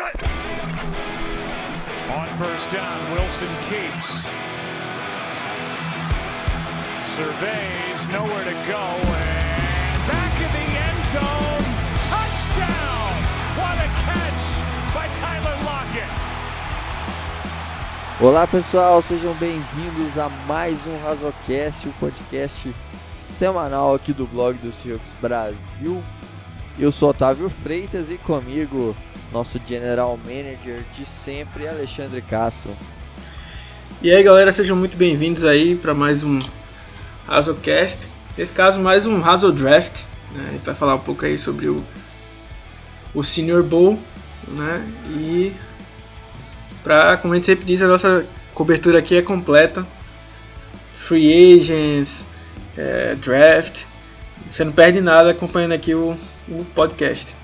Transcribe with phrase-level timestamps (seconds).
[0.00, 0.06] On
[2.38, 4.28] first down, Wilson keeps.
[7.16, 11.64] Surveys, nowhere to go, and back in the end zone.
[12.06, 13.10] Touchdown!
[13.58, 14.44] What a catch
[14.94, 16.12] by Tyler Lockett.
[18.20, 22.72] Olá pessoal, sejam bem-vindos a mais um Razocast, o podcast
[23.26, 26.00] semanal aqui do blog do Seahawks Brasil.
[26.78, 28.94] Eu sou Otávio Freitas e comigo
[29.32, 32.70] nosso General Manager de sempre, Alexandre Castro.
[34.00, 36.38] E aí galera, sejam muito bem-vindos aí para mais um
[37.26, 37.98] Razocast.
[38.36, 40.04] Nesse caso, mais um Razo Draft.
[40.32, 40.46] Né?
[40.48, 41.84] A gente vai falar um pouco aí sobre o,
[43.14, 43.98] o Senior Bowl.
[44.46, 44.86] Né?
[45.10, 45.52] E
[46.82, 48.24] para, como a gente sempre diz, a nossa
[48.54, 49.86] cobertura aqui é completa.
[50.94, 52.26] Free agents,
[52.76, 53.84] é, draft.
[54.48, 56.16] Você não perde nada acompanhando aqui o,
[56.48, 57.34] o podcast.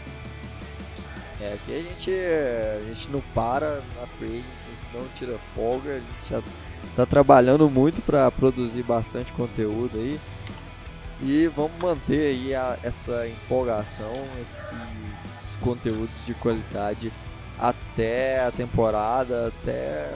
[1.54, 4.44] É, aqui a gente, a gente não para na free agency,
[4.92, 6.42] não tira folga, a gente já
[6.96, 10.20] tá trabalhando muito para produzir bastante conteúdo aí.
[11.22, 17.12] E vamos manter aí a, essa empolgação, esses conteúdos de qualidade
[17.58, 20.10] até a temporada, até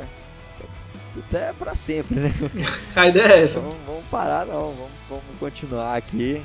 [1.26, 2.32] até para sempre, né?
[2.94, 3.58] A ideia é essa.
[3.58, 6.42] Então, vamos parar não, vamos, vamos continuar aqui.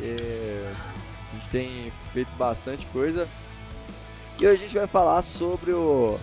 [0.00, 3.28] a gente tem feito bastante coisa.
[4.40, 6.16] E hoje a gente vai falar sobre o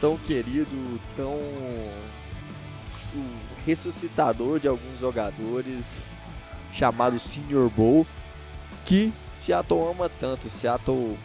[0.00, 1.34] tão querido, tão
[3.14, 3.28] o
[3.64, 6.28] ressuscitador de alguns jogadores
[6.72, 8.04] chamado Senior Bowl,
[8.84, 10.50] que Seattle ama tanto.
[10.50, 11.16] Seattle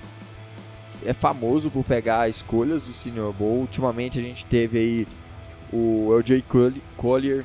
[1.03, 3.61] é famoso por pegar escolhas do Senior Bowl.
[3.61, 5.07] Ultimamente a gente teve aí
[5.73, 6.45] o LJ
[6.97, 7.43] Collier,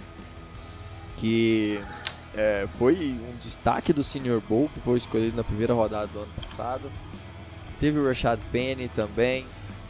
[1.17, 1.81] que
[2.35, 6.33] é, foi um destaque do Senior Bowl, que foi escolhido na primeira rodada do ano
[6.43, 6.93] passado.
[7.81, 9.47] Teve o Rashad Penny também.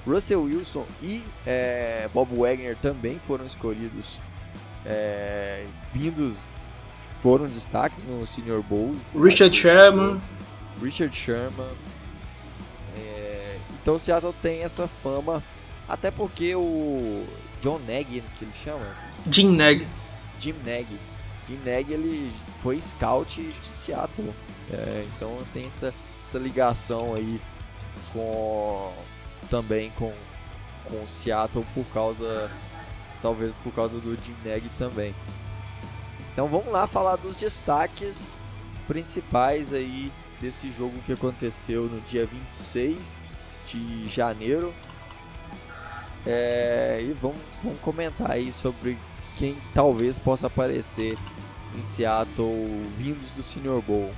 [0.06, 4.18] Russell Wilson e é, Bob Wagner também foram escolhidos,
[4.84, 6.36] é, vindos,
[7.22, 8.94] foram destaques no Senior Bowl.
[9.14, 10.18] Richard Sherman.
[10.82, 11.72] Richard Sherman.
[12.98, 15.42] É, então o Seattle tem essa fama,
[15.88, 17.24] até porque o
[17.62, 18.84] John Nagy, que ele chama?
[19.26, 19.86] Jim Neg.
[20.38, 20.98] Jim Nagy.
[21.48, 22.30] Jim Nagy ele
[22.62, 24.34] foi scout de Seattle.
[24.70, 25.94] É, então tem essa,
[26.28, 27.40] essa ligação aí
[28.14, 28.90] com
[29.50, 30.14] também com
[30.84, 32.50] com Seattle por causa
[33.20, 35.14] talvez por causa do Jim Nagy também.
[36.32, 38.42] Então vamos lá falar dos destaques
[38.86, 43.24] principais aí desse jogo que aconteceu no dia 26
[43.66, 44.74] de janeiro.
[46.26, 48.98] É, e vamos, vamos comentar aí sobre
[49.36, 51.14] quem talvez possa aparecer
[51.76, 54.10] em Seattle vindos do Senior Bowl.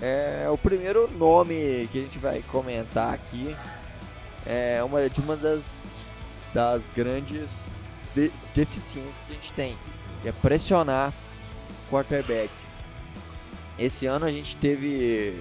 [0.00, 3.56] É, o primeiro nome que a gente vai comentar aqui
[4.44, 6.16] é uma de uma das,
[6.52, 7.78] das grandes
[8.14, 9.78] de, deficiências que a gente tem,
[10.22, 11.12] que é pressionar
[11.90, 12.50] quarterback.
[13.78, 15.34] Esse ano a gente teve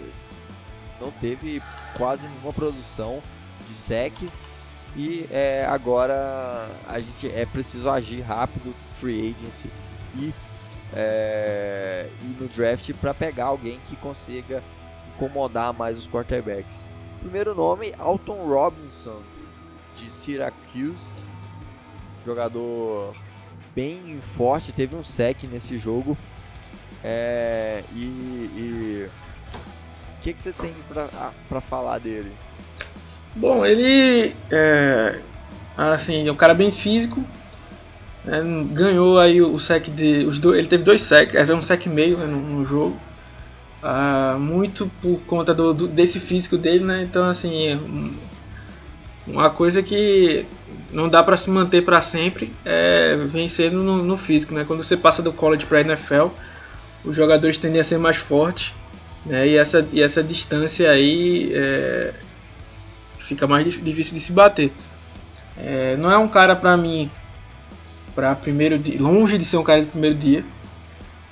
[0.99, 1.61] não teve
[1.97, 3.21] quase nenhuma produção
[3.67, 4.31] de sacks
[4.95, 9.69] e é, agora a gente é preciso agir rápido, free agency
[10.15, 10.33] e
[10.93, 14.63] é, ir no draft para pegar alguém que consiga
[15.15, 16.89] incomodar mais os quarterbacks.
[17.21, 19.21] Primeiro nome, Alton Robinson,
[19.95, 21.17] de Syracuse,
[22.25, 23.13] jogador
[23.73, 26.17] bem forte, teve um sec nesse jogo.
[27.03, 29.07] É, e
[30.17, 30.73] o que, que você tem
[31.49, 32.31] para falar dele?
[33.35, 35.19] Bom, ele é
[35.77, 37.23] assim, é um cara bem físico,
[38.25, 38.41] né,
[38.71, 40.25] ganhou aí o sec de.
[40.25, 42.97] Os dois, ele teve dois secs, é um sec meio né, no, no, jogo.
[43.83, 47.03] Ah, muito por conta do, do, desse físico dele, né?
[47.03, 48.15] Então assim.
[49.27, 50.45] Uma coisa que
[50.91, 54.63] não dá para se manter para sempre é vencendo no, no, físico, né?
[54.65, 56.27] Quando você passa do college para NFL,
[57.03, 58.73] os jogadores tendem a ser mais fortes,
[59.25, 59.47] né?
[59.47, 62.13] E essa, e essa distância aí é,
[63.17, 64.71] fica mais difícil de se bater.
[65.57, 67.09] É, não é um cara para mim
[68.15, 70.43] para primeiro dia, longe de ser um cara de primeiro dia.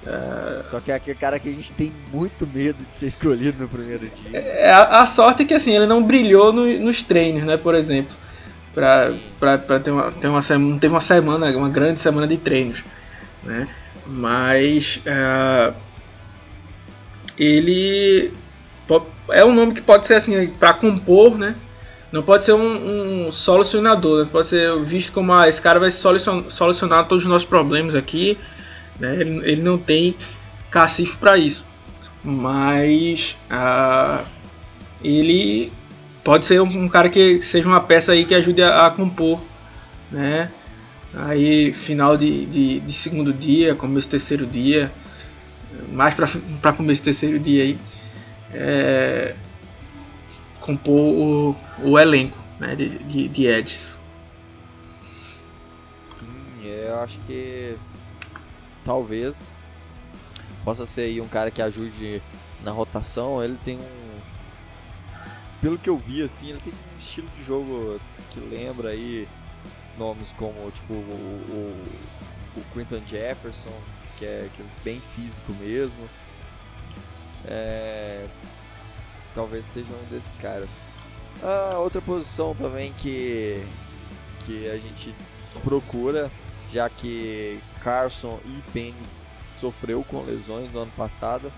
[0.06, 3.64] Uh, Só que é aquele cara que a gente tem muito medo de ser escolhido
[3.64, 4.38] no primeiro dia.
[4.38, 7.74] É, a, a sorte é que assim, ele não brilhou no, nos treinos, né, por
[7.74, 8.14] exemplo.
[8.74, 10.80] Pra, pra, pra ter uma, ter uma semana.
[10.80, 12.84] Teve uma semana, uma grande semana de treinos.
[13.44, 13.68] Né?
[14.06, 15.74] Mas uh,
[17.38, 18.34] ele
[19.30, 21.56] é um nome que pode ser assim, para compor, né?
[22.14, 24.30] Não pode ser um, um solucionador, né?
[24.32, 28.38] pode ser visto como ah, esse cara vai solucionar, todos os nossos problemas aqui.
[29.00, 29.16] Né?
[29.20, 30.16] Ele, ele não tem
[30.70, 31.66] cacife para isso.
[32.24, 34.22] Mas ah,
[35.04, 35.72] ele
[36.24, 39.42] pode ser um, um, cara que seja uma peça aí que ajude a, a compor,
[40.12, 40.52] né?
[41.16, 44.92] Aí final de, de, de, segundo dia, começo terceiro dia,
[45.92, 47.78] mais para começo terceiro dia aí,
[48.54, 49.36] é,
[50.64, 54.00] compor o, o elenco né, de, de, de Eds.
[56.06, 57.78] Sim, eu acho que
[58.86, 59.56] talvez
[60.64, 62.22] possa ser aí um cara que ajude
[62.64, 63.44] na rotação.
[63.44, 64.20] Ele tem um.
[65.62, 68.00] Pelo que eu vi, assim, ele tem um estilo de jogo
[68.32, 69.28] que lembra aí
[69.98, 73.74] nomes como tipo o, o, o Quinton Jefferson,
[74.18, 76.10] que é, que é bem físico mesmo.
[77.46, 78.26] É,
[79.34, 80.72] talvez seja um desses caras.
[81.42, 83.62] A outra posição também que,
[84.46, 85.14] que a gente
[85.64, 86.32] procura,
[86.72, 88.94] já que Carson e Penny
[89.56, 91.52] sofreu com lesões no ano passado.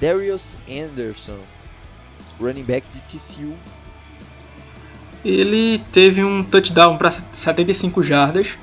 [0.00, 1.38] Darius Anderson,
[2.40, 3.54] running back de TCU.
[5.22, 8.58] Ele teve um touchdown para 75 jardas,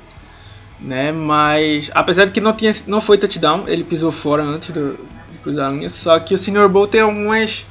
[0.80, 1.12] né?
[1.12, 4.98] Mas apesar de que não tinha, não foi touchdown, ele pisou fora antes do,
[5.30, 5.88] de cruzar a linha.
[5.88, 7.64] Só que o Senior Bowl tem algumas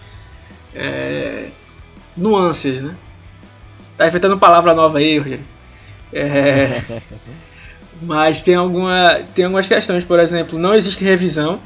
[0.78, 1.50] é,
[2.16, 2.96] nuances, né?
[3.98, 5.46] Tá inventando palavra nova aí, Rogério.
[6.14, 6.80] É,
[8.02, 11.60] mas tem, alguma, tem algumas questões, por exemplo, não existe revisão.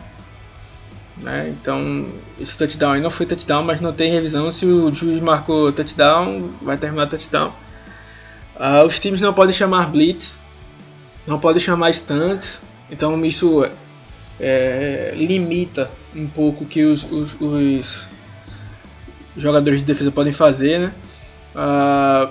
[1.18, 1.50] Né?
[1.50, 2.08] Então,
[2.40, 4.52] esse touchdown aí não foi touchdown, mas não tem revisão.
[4.52, 7.54] Se o juiz marcou touchdown, vai terminar touchdown.
[8.56, 10.42] Uh, os times não podem chamar blitz,
[11.28, 12.60] não podem chamar stunt.
[12.90, 13.68] Então, isso
[14.40, 18.10] é, limita um pouco que os, os, os,
[19.38, 20.80] jogadores de defesa podem fazer.
[20.80, 20.94] Né?
[21.56, 22.30] Uh,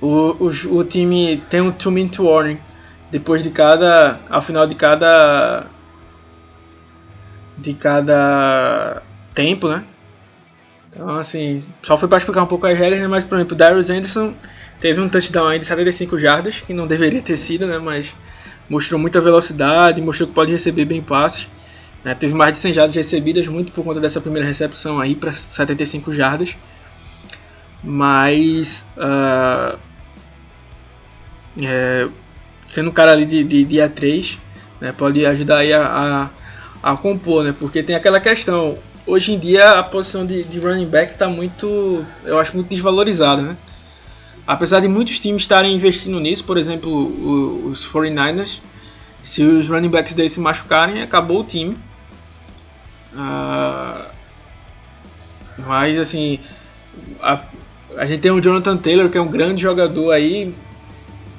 [0.00, 2.58] o, o, o time tem um two minute warning
[3.10, 5.66] depois de cada ao final de cada
[7.56, 9.02] de cada
[9.34, 9.82] tempo, né?
[10.88, 13.08] Então assim, só foi para explicar um pouco as regras, né?
[13.08, 14.34] mas por exemplo, Darius Anderson
[14.80, 18.14] teve um touchdown aí de 75 jardas, que não deveria ter sido, né, mas
[18.68, 21.48] mostrou muita velocidade, mostrou que pode receber bem passes.
[22.04, 22.14] Né?
[22.14, 26.12] Teve mais de 100 jardas recebidas, muito por conta dessa primeira recepção aí para 75
[26.12, 26.56] jardas.
[27.82, 29.78] Mas uh,
[31.62, 32.08] é,
[32.64, 34.38] sendo um cara ali de, de dia 3,
[34.80, 36.30] né, pode ajudar aí a,
[36.82, 37.54] a, a, compor, né?
[37.58, 42.04] Porque tem aquela questão, hoje em dia a posição de, de running back está muito,
[42.24, 43.56] eu acho muito desvalorizada, né?
[44.46, 48.60] Apesar de muitos times estarem investindo nisso, por exemplo, os 49ers,
[49.26, 51.76] se os running backs deles se machucarem, acabou o time.
[53.12, 54.06] Uh,
[55.66, 56.38] mas assim,
[57.20, 57.40] a,
[57.96, 60.54] a gente tem o Jonathan Taylor, que é um grande jogador aí,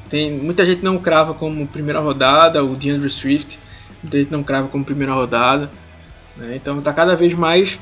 [0.09, 3.57] tem, muita gente não crava como primeira rodada, o DeAndre Swift,
[4.03, 5.71] muita gente não crava como primeira rodada.
[6.35, 6.57] Né?
[6.57, 7.79] Então tá cada vez mais,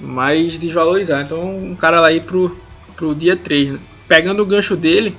[0.00, 1.22] mais desvalorizado.
[1.22, 2.58] Então um cara lá aí pro,
[2.96, 3.74] pro dia 3.
[3.74, 3.78] Né?
[4.08, 5.16] Pegando o gancho dele,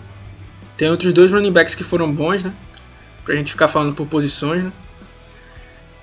[0.75, 2.53] tem outros dois running backs que foram bons, né?
[3.25, 4.71] Pra gente ficar falando por posições, né?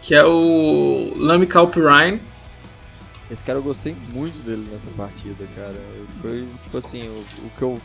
[0.02, 2.18] Que é o Lamy Ryan.
[3.30, 5.80] Esse cara eu gostei muito dele nessa partida, cara.
[6.20, 7.80] Foi, tipo assim, o, o que eu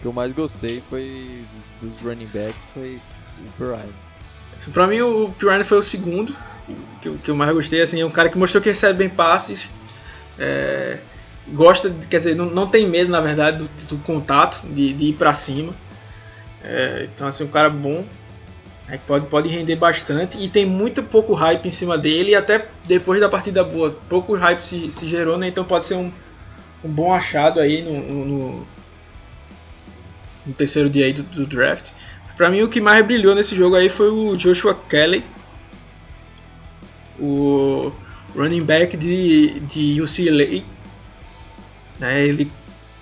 [0.00, 1.44] que eu mais gostei foi
[1.80, 2.96] dos running backs foi
[3.40, 3.92] o Pirine.
[4.72, 6.36] Pra mim o Pirine foi o segundo
[7.00, 9.08] que eu, que eu mais gostei, assim, é um cara que mostrou que recebe bem
[9.08, 9.68] passes,
[10.38, 10.98] é,
[11.48, 15.14] gosta, quer dizer, não, não tem medo na verdade do, do contato, de, de ir
[15.14, 15.74] para cima.
[16.62, 18.04] É, então assim, um cara bom,
[18.88, 22.66] é, pode, pode render bastante e tem muito pouco hype em cima dele e até
[22.84, 25.48] depois da partida boa, pouco hype se, se gerou, né?
[25.48, 26.12] Então pode ser um,
[26.84, 28.66] um bom achado aí no, no,
[30.46, 31.92] no terceiro dia aí do, do draft.
[32.36, 35.24] Para mim o que mais brilhou nesse jogo aí foi o Joshua Kelly,
[37.18, 37.90] o
[38.36, 40.62] running back de, de UCLA.
[41.98, 42.50] Né, ele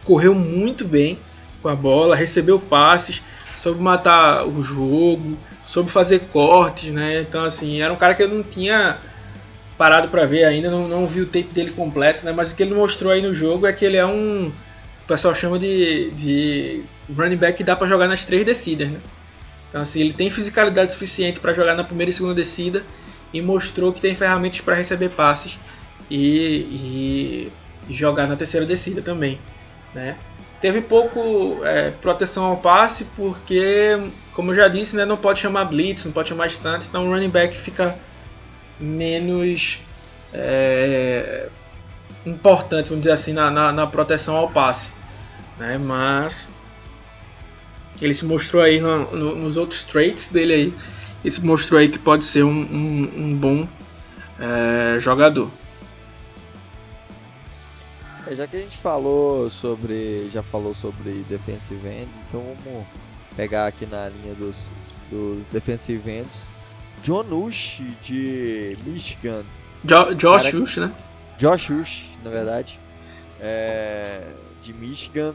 [0.05, 1.19] correu muito bem
[1.61, 3.23] com a bola, recebeu passes,
[3.57, 5.39] soube matar o jogo,
[5.73, 7.23] soube fazer cortes, né?
[7.23, 8.99] Então assim, era um cara que eu não tinha
[9.79, 12.33] parado para ver ainda, não, não vi o tape dele completo, né?
[12.33, 15.35] Mas o que ele mostrou aí no jogo é que ele é um, o pessoal
[15.35, 16.85] chama de, de
[17.17, 19.01] running back que dá para jogar nas três descidas, né?
[19.71, 22.85] Então assim, ele tem fisicalidade suficiente para jogar na primeira e segunda descida
[23.33, 25.59] e mostrou que tem ferramentas para receber passes
[26.11, 27.49] e,
[27.89, 29.39] e, jogar na terceira descida também,
[29.95, 30.19] né?
[30.61, 33.99] Teve pouco é, proteção ao passe porque,
[34.33, 37.11] como eu já disse, né, não pode chamar blitz, não pode chamar stunt, então o
[37.11, 37.99] running back fica
[38.81, 39.81] menos
[40.33, 41.49] é,
[42.25, 44.95] importante, vamos dizer assim, na, na, na proteção ao passe,
[45.59, 45.79] né?
[45.79, 46.49] Mas
[48.01, 50.75] ele se mostrou aí no, no, nos outros traits dele aí.
[51.25, 53.69] Ele se mostrou aí que pode ser um, um, um bom
[54.41, 55.49] é, jogador.
[58.31, 60.31] Já que a gente falou sobre.
[60.31, 62.87] Já falou sobre defensive end, então vamos
[63.37, 64.71] pegar aqui na linha dos,
[65.11, 66.49] dos defensive ends.
[67.03, 69.43] John Ush de Michigan.
[69.85, 70.93] Jo Josh Ush, né?
[71.39, 72.79] Josh Ush, na verdade.
[73.41, 74.29] É,
[74.61, 75.35] de Michigan.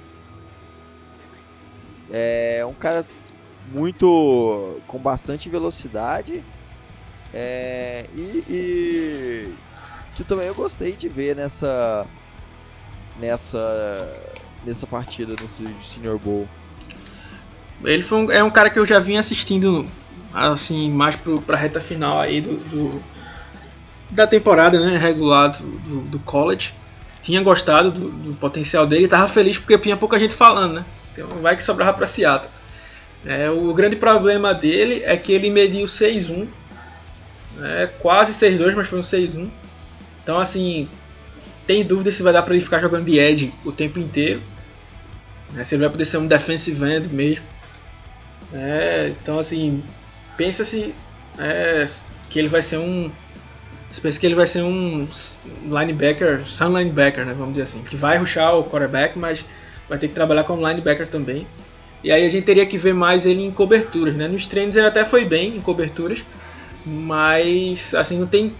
[2.10, 3.06] É um cara
[3.72, 4.80] muito.
[4.88, 6.44] com bastante velocidade.
[7.34, 9.54] É, e, e
[10.16, 12.08] que também eu gostei de ver nessa
[13.20, 14.08] nessa
[14.66, 16.48] nessa partida nesse Senior Bowl.
[17.84, 19.86] Ele foi um, é um cara que eu já vinha assistindo
[20.34, 23.03] assim mais pro, pra reta final aí do, do
[24.10, 26.74] da temporada né, regular do, do, college.
[27.22, 30.86] Tinha gostado do, do, potencial dele e tava feliz porque tinha pouca gente falando, né?
[31.12, 32.50] Então vai que sobrava pra Seattle.
[33.25, 36.48] É, o grande problema dele é que ele mediu 6'1",
[37.57, 39.50] né, quase 6'2", mas foi um 6'1".
[40.22, 40.88] Então, assim,
[41.65, 44.41] tem dúvida se vai dar para ele ficar jogando de edge o tempo inteiro.
[45.51, 47.43] Né, se ele vai poder ser um defensive end mesmo.
[48.54, 49.84] É, então, assim,
[50.36, 50.94] pensa-se
[51.38, 51.86] é,
[52.30, 53.12] que ele vai ser um.
[53.89, 55.08] Você pensa que ele vai ser um
[55.63, 59.46] linebacker, sun linebacker, né, vamos dizer assim, que vai rushar o quarterback, mas
[59.88, 61.48] vai ter que trabalhar como linebacker também.
[62.04, 64.27] E aí a gente teria que ver mais ele em coberturas, né?
[64.27, 66.24] Nos treinos ele até foi bem em coberturas,
[66.86, 68.54] mas assim não tem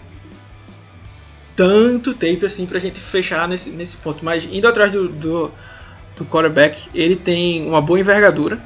[1.54, 4.24] tanto tape assim pra gente fechar nesse, nesse ponto.
[4.24, 5.50] Mas indo atrás do, do,
[6.16, 8.58] do quarterback, ele tem uma boa envergadura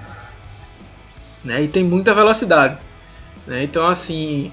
[1.44, 2.78] né, e tem muita velocidade.
[3.46, 4.52] Né, então, assim,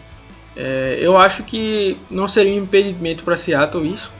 [0.56, 4.14] é, eu acho que não seria um impedimento para Seattle isso.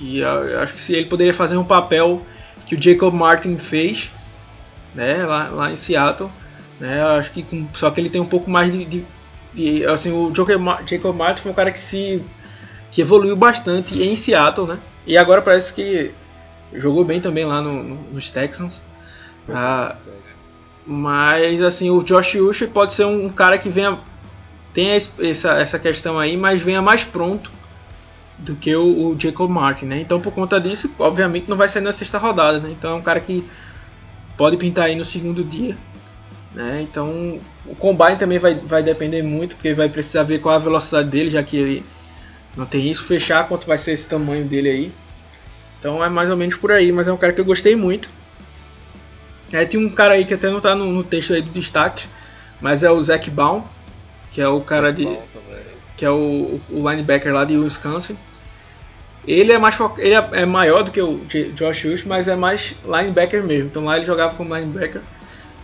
[0.00, 2.24] E acho que se ele poderia fazer um papel
[2.64, 4.12] que o Jacob Martin fez
[4.94, 6.30] né, lá, lá em Seattle.
[6.78, 9.04] Né, acho que com, só que ele tem um pouco mais de, de,
[9.52, 12.22] de assim, o Jacob, Jacob Martin foi um cara que se
[12.90, 14.78] que evoluiu bastante em Seattle, né?
[15.06, 16.10] E agora parece que
[16.72, 18.80] jogou bem também lá no, no, nos Texans.
[19.48, 19.96] Ah,
[20.90, 23.98] mas assim, o Josh Uche pode ser um, cara que venha
[24.72, 27.52] tem essa, essa questão aí, mas venha mais pronto
[28.38, 30.00] do que o, o, Jacob Martin, né?
[30.00, 32.70] Então por conta disso, obviamente não vai ser na sexta rodada, né?
[32.70, 33.44] Então é um cara que
[34.34, 35.76] pode pintar aí no segundo dia,
[36.54, 36.80] né?
[36.80, 40.60] Então o combine também vai, vai depender muito, porque vai precisar ver qual é a
[40.60, 41.84] velocidade dele, já que ele
[42.56, 44.92] não tem isso, fechar quanto vai ser esse tamanho dele aí.
[45.78, 48.08] Então é mais ou menos por aí, mas é um cara que eu gostei muito.
[49.52, 52.06] É, tem um cara aí que até não tá no, no texto aí do destaque,
[52.60, 53.62] mas é o Zac Baum,
[54.30, 55.08] que é o cara de.
[55.96, 58.16] que é o, o linebacker lá de Wisconsin.
[59.26, 61.20] Ele é mais ele é, é maior do que o
[61.54, 63.68] Josh Hughes, mas é mais linebacker mesmo.
[63.68, 65.02] Então lá ele jogava como linebacker,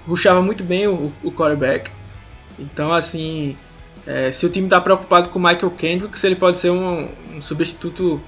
[0.06, 1.90] rushava muito bem o, o quarterback.
[2.58, 3.56] Então assim,
[4.06, 7.40] é, se o time está preocupado com o Michael Kendricks, ele pode ser um, um
[7.40, 8.20] substituto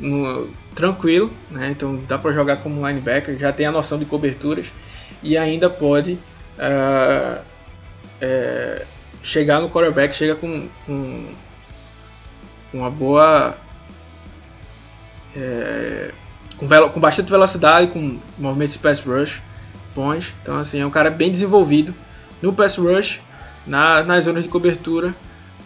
[0.00, 1.70] um, tranquilo, né?
[1.70, 4.72] então dá para jogar como linebacker, já tem a noção de coberturas
[5.22, 6.18] e ainda pode
[6.58, 7.42] uh,
[8.20, 8.84] é,
[9.22, 11.26] chegar no quarterback, chega com, com,
[12.70, 13.56] com uma boa.
[15.36, 16.12] É,
[16.56, 19.42] com, com bastante velocidade, com movimentos de pass rush
[19.94, 20.34] bons.
[20.42, 21.94] Então, assim, é um cara bem desenvolvido
[22.42, 23.20] no pass rush
[23.66, 25.14] na, nas zonas de cobertura.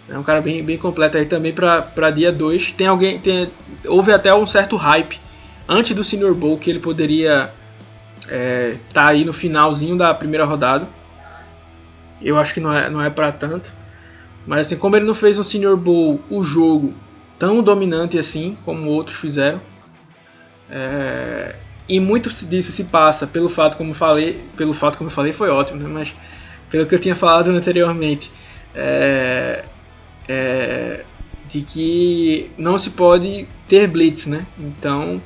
[0.09, 2.73] É um cara bem, bem completo aí também para dia 2.
[2.73, 3.19] Tem alguém.
[3.19, 3.51] Tem,
[3.87, 5.21] houve até um certo hype
[5.69, 7.51] antes do Senior Bowl que ele poderia
[8.21, 10.89] estar é, tá aí no finalzinho da primeira rodada.
[12.23, 13.73] Eu acho que não é, não é para tanto.
[14.47, 16.95] Mas assim, como ele não fez no Senior Bowl o jogo
[17.39, 19.61] tão dominante assim como outros fizeram.
[20.71, 21.55] É,
[21.89, 25.51] e muito disso se passa pelo fato, como falei, pelo fato como eu falei, foi
[25.51, 25.89] ótimo, né?
[25.89, 26.15] Mas
[26.71, 28.31] pelo que eu tinha falado anteriormente,
[28.75, 29.65] é,
[30.29, 31.05] é,
[31.49, 34.47] de que não se pode ter blitz, né?
[34.59, 35.21] Então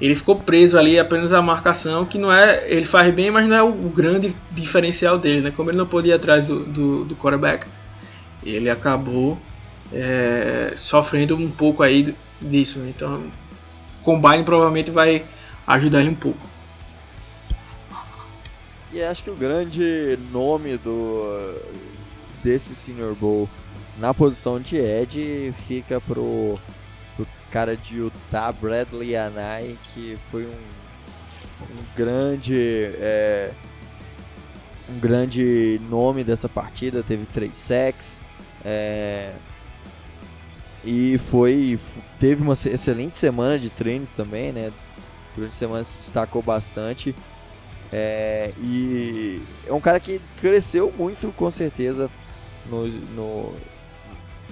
[0.00, 3.56] ele ficou preso ali apenas à marcação, que não é, ele faz bem, mas não
[3.56, 5.50] é o, grande diferencial dele, né?
[5.50, 7.66] Como ele não podia ir atrás do, do, do quarterback,
[8.44, 9.36] ele acabou
[9.92, 12.78] é, sofrendo um pouco aí disso.
[12.78, 12.92] Né?
[12.94, 13.24] Então,
[14.02, 15.24] combine provavelmente vai
[15.66, 16.46] ajudar ele um pouco.
[18.92, 21.54] E acho que o grande nome do
[22.42, 23.48] desse Senior Bowl
[23.98, 26.58] na posição de Ed fica pro,
[27.16, 33.52] pro cara de Utah, Bradley Anai, que foi um, um grande é,
[34.88, 38.22] um grande nome dessa partida, teve três sacks
[38.64, 39.32] é,
[40.84, 41.78] e foi
[42.18, 44.72] teve uma excelente semana de treinos também, né?
[45.34, 47.14] Durante a semana se destacou bastante
[47.92, 52.10] é, e é um cara que cresceu muito, com certeza,
[52.66, 53.54] no, no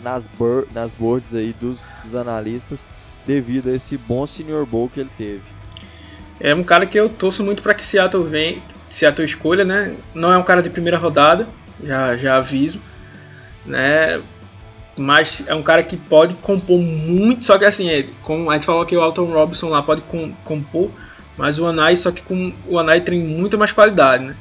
[0.02, 0.28] nas,
[0.72, 2.86] nas boards aí dos, dos analistas.
[3.26, 5.42] devido a esse bom Senior Bowl que ele teve.
[6.38, 9.96] É um cara que eu torço muito para que Seattle venha, Seattle escolha, né?
[10.14, 11.48] Não é um cara de primeira rodada,
[11.82, 12.80] já, já aviso,
[13.64, 14.22] né?
[14.96, 18.06] Mas é um cara que pode compor muito, só que assim, é,
[18.48, 20.90] a gente falou que o Alton Robinson lá pode com, compor,
[21.36, 24.36] mas o Anai, só que com o Anai tem muito mais qualidade, né?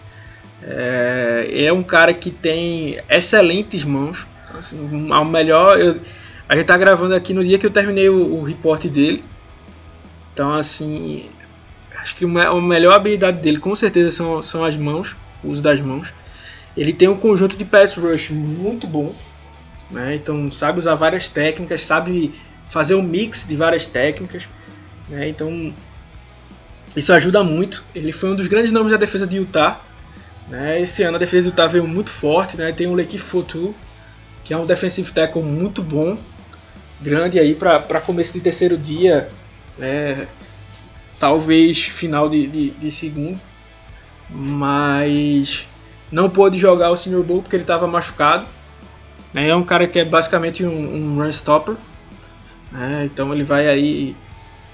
[0.63, 4.25] É, é um cara que tem excelentes mãos,
[4.57, 5.79] assim, ao melhor.
[5.79, 5.99] Eu,
[6.47, 9.23] a gente tá gravando aqui no dia que eu terminei o, o report dele,
[10.33, 11.25] então assim,
[11.97, 15.81] acho que a melhor habilidade dele com certeza são, são as mãos, o uso das
[15.81, 16.13] mãos.
[16.77, 19.13] Ele tem um conjunto de pass rush muito bom,
[19.89, 20.15] né?
[20.15, 22.33] então sabe usar várias técnicas, sabe
[22.67, 24.47] fazer um mix de várias técnicas.
[25.09, 25.29] Né?
[25.29, 25.73] Então
[26.95, 27.83] isso ajuda muito.
[27.93, 29.79] Ele foi um dos grandes nomes da defesa de Utah.
[30.47, 30.81] Né?
[30.81, 32.57] Esse ano a defesa de Utah veio muito forte.
[32.57, 32.71] Né?
[32.71, 33.75] Tem o Leki Fotu,
[34.45, 36.17] que é um defensive tackle muito bom,
[37.01, 39.27] grande aí para começo de terceiro dia,
[39.77, 40.27] né?
[41.19, 43.39] talvez final de, de, de segundo,
[44.29, 45.67] mas
[46.11, 48.45] não pôde jogar o Senior Bowl porque ele estava machucado.
[49.33, 49.49] Né?
[49.49, 51.75] É um cara que é basicamente um, um run stopper,
[52.71, 53.03] né?
[53.05, 54.15] então ele vai aí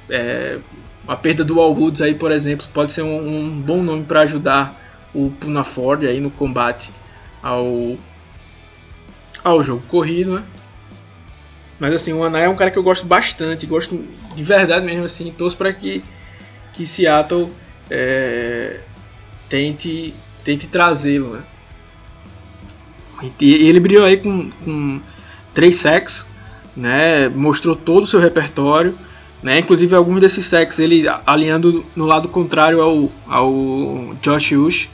[0.09, 0.59] é,
[1.07, 4.21] a perda do Al Woods aí, por exemplo, pode ser um, um bom nome para
[4.21, 4.75] ajudar
[5.13, 6.89] o Puna Ford aí no combate
[7.41, 7.95] ao
[9.43, 10.43] ao jogo corrido, né?
[11.79, 14.03] Mas assim, o Anai é um cara que eu gosto bastante, gosto
[14.35, 16.03] de verdade mesmo assim, torço para que
[16.73, 17.49] que Seattle
[17.89, 18.79] é,
[19.49, 21.43] tente tente trazê-lo, né?
[23.39, 25.01] E ele brilhou aí com, com
[25.53, 26.25] três sacks,
[26.75, 27.29] né?
[27.29, 28.97] Mostrou todo o seu repertório.
[29.41, 29.57] Né?
[29.57, 34.89] Inclusive alguns desses sacks ele alinhando no lado contrário ao, ao Josh Ush.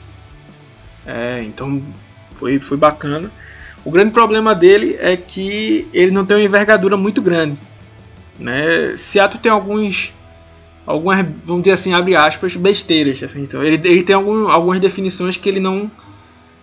[1.06, 1.84] É, então
[2.32, 3.32] foi, foi bacana.
[3.88, 7.58] O grande problema dele é que ele não tem uma envergadura muito grande.
[8.38, 8.98] Né?
[8.98, 10.14] Seattle tem alguns
[10.86, 13.24] algumas, vamos dizer assim, abre aspas, besteiras.
[13.24, 15.90] Assim, então, ele, ele tem algum, algumas definições que ele não,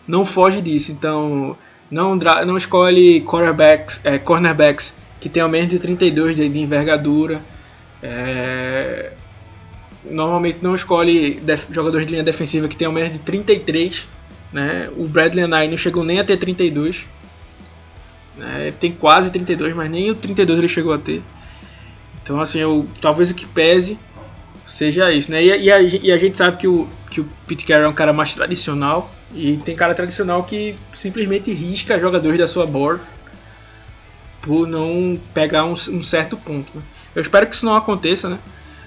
[0.06, 0.92] não foge disso.
[0.92, 1.56] Então,
[1.90, 7.40] não, não escolhe cornerbacks, é, cornerbacks que tenham menos de 32 de, de envergadura.
[8.02, 9.12] É,
[10.10, 14.08] normalmente não escolhe jogadores de linha defensiva que tenham menos de 33.
[14.52, 14.90] Né?
[14.94, 17.06] O Bradley Anai não chegou nem a ter 32.
[18.36, 18.68] Né?
[18.68, 21.22] Ele tem quase 32, mas nem o 32 ele chegou a ter.
[22.22, 23.98] Então, assim, eu, talvez o que pese
[24.64, 25.30] seja isso.
[25.30, 25.44] Né?
[25.44, 27.94] E, e, a, e a gente sabe que o, que o Pete Carroll é um
[27.94, 29.12] cara mais tradicional.
[29.34, 33.02] E tem cara tradicional que simplesmente risca jogadores da sua board
[34.40, 36.70] por não pegar um, um certo ponto.
[36.76, 36.82] Né?
[37.14, 38.38] Eu espero que isso não aconteça, né?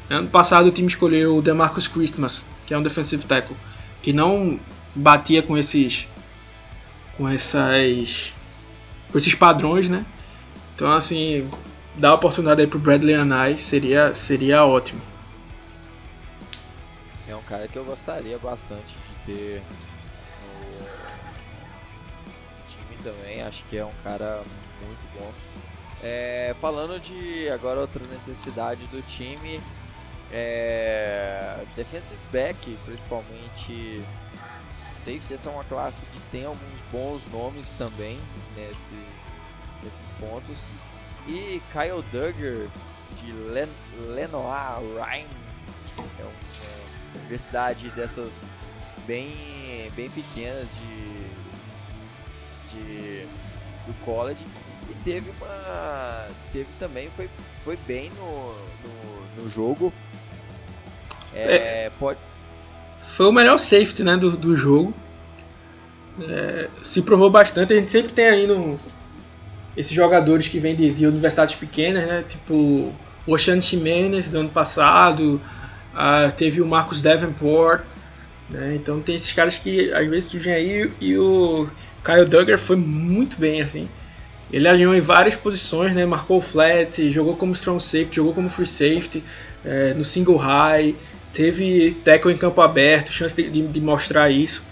[0.09, 3.57] Ano passado o time escolheu o DeMarcus Christmas, que é um defensive tackle,
[4.01, 4.57] que não
[4.95, 6.07] batia com esses
[7.17, 8.33] com essas
[9.11, 10.05] com esses padrões, né?
[10.75, 11.49] Então assim,
[11.95, 15.01] dar a oportunidade aí pro Bradley Anai seria seria ótimo.
[17.27, 19.63] É um cara que eu gostaria bastante de ter
[20.45, 20.75] no
[22.67, 24.43] time também, acho que é um cara
[24.85, 25.31] muito bom.
[26.03, 29.59] É, falando de agora outra necessidade do time,
[30.31, 34.03] é, defensive back, principalmente
[35.07, 38.19] safety, essa é uma classe que tem alguns bons nomes também
[38.57, 39.39] nesses,
[39.81, 40.69] nesses pontos.
[41.27, 42.69] E Kyle Duggar
[43.21, 43.69] de Len,
[44.07, 45.29] Lenoir Rhyme,
[46.19, 48.53] é uma universidade dessas
[49.05, 49.31] bem,
[49.95, 51.27] bem pequenas de,
[52.69, 53.27] de
[53.85, 54.43] do college
[54.89, 56.27] e teve uma.
[56.51, 57.29] Teve também, foi,
[57.63, 59.93] foi bem no, no, no jogo.
[61.33, 62.19] É, é, pode...
[63.07, 64.93] Foi o melhor safety né, do, do jogo.
[66.21, 67.73] É, se provou bastante.
[67.73, 68.77] A gente sempre tem aí no,
[69.75, 72.23] esses jogadores que vêm de, de universidades pequenas, né?
[72.27, 72.93] Tipo o
[73.33, 75.41] Ocean Ximenez do ano passado.
[76.35, 77.83] Teve o Marcus Davenport.
[78.49, 78.75] Né?
[78.75, 81.67] Então tem esses caras que às vezes surgem aí e o
[82.03, 83.87] Kyle Duggar foi muito bem assim.
[84.51, 86.05] Ele alinhou em várias posições, né?
[86.05, 89.21] Marcou flat, jogou como strong safety, jogou como free safety,
[89.65, 90.95] é, no single high,
[91.33, 94.63] teve tackle em campo aberto, chance de, de, de mostrar isso.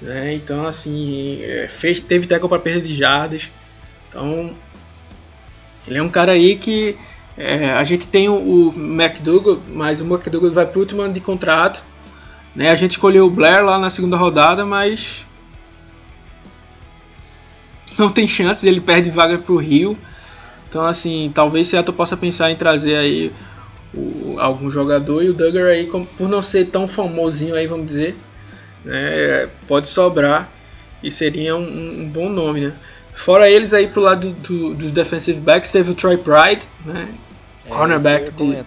[0.00, 0.34] Né?
[0.34, 3.50] Então, assim, é, fez, teve tackle para perda de jardas.
[4.08, 4.54] Então,
[5.86, 6.96] ele é um cara aí que
[7.36, 11.12] é, a gente tem o, o McDougall, mas o McDougall vai para o último ano
[11.12, 11.84] de contrato.
[12.54, 12.70] Né?
[12.70, 15.26] A gente escolheu o Blair lá na segunda rodada, mas
[17.98, 19.96] não tem chances, ele perde vaga para o Rio.
[20.68, 23.32] Então, assim, talvez Seattle possa pensar em trazer aí
[23.94, 27.86] o, algum jogador e o Duggar aí, como, por não ser tão famosinho aí, vamos
[27.86, 28.16] dizer,
[28.84, 30.50] né, pode sobrar
[31.02, 32.72] e seria um, um, bom nome, né?
[33.14, 37.08] Fora eles aí pro lado do, dos defensive backs, teve o Troy Pride, né?
[37.66, 38.64] É, cornerback de,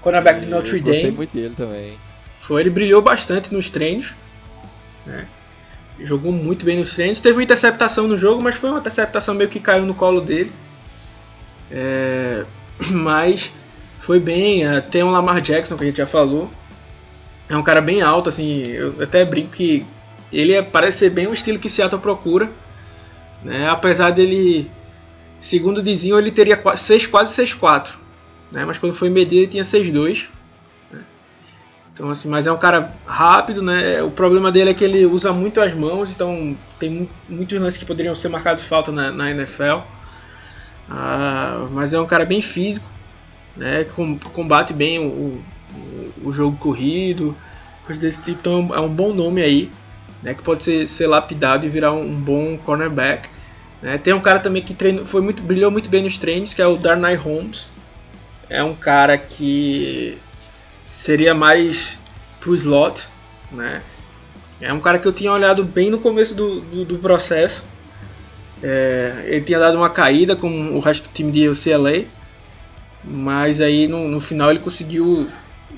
[0.00, 1.10] cornerback de Notre Dame.
[1.12, 1.98] muito dele também.
[2.38, 4.14] Foi, ele brilhou bastante nos treinos.
[5.04, 5.26] né?
[6.00, 7.20] Jogou muito bem nos treinos.
[7.20, 10.52] Teve uma interceptação no jogo, mas foi uma interceptação meio que caiu no colo dele.
[11.70, 12.44] É,
[12.90, 13.52] mas
[14.08, 14.66] foi bem.
[14.66, 16.50] é, Tem o Lamar Jackson, que a gente já falou.
[17.46, 18.62] É um cara bem alto, assim.
[18.68, 19.84] Eu até brinco que
[20.32, 22.50] ele é- parece ser bem o estilo que Seattle procura.
[23.44, 23.68] Né?
[23.68, 24.70] Apesar dele,
[25.38, 27.98] segundo diziam, ele teria qua- seis, quase 6'4".
[28.50, 28.64] Né?
[28.64, 30.30] Mas quando foi medir, ele tinha 6'2".
[31.92, 34.00] Então, assim, mas é um cara rápido, né?
[34.02, 37.76] O problema dele é que ele usa muito as mãos, então tem mu- muitos lances
[37.76, 39.80] que poderiam ser marcados falta na, na NFL.
[40.88, 42.88] Ah, mas é um cara bem físico,
[43.58, 43.84] né?
[43.84, 45.42] Com- Combate bem o,
[46.22, 47.36] o, o jogo corrido,
[47.86, 48.38] coisas desse tipo.
[48.40, 49.70] Então é um bom nome aí,
[50.22, 50.32] né?
[50.34, 53.28] Que pode ser, ser lapidado e virar um, um bom cornerback.
[53.82, 53.98] né?
[53.98, 56.66] Tem um cara também que treinou, foi muito, brilhou muito bem nos treinos, que é
[56.66, 57.70] o Darnay Holmes.
[58.48, 60.16] É um cara que
[60.90, 62.00] seria mais
[62.40, 63.08] pro slot,
[63.52, 63.82] né?
[64.60, 67.62] É um cara que eu tinha olhado bem no começo do, do, do processo.
[68.62, 72.04] É, ele tinha dado uma caída com o resto do time de UCLA,
[73.12, 75.26] mas aí no, no final ele conseguiu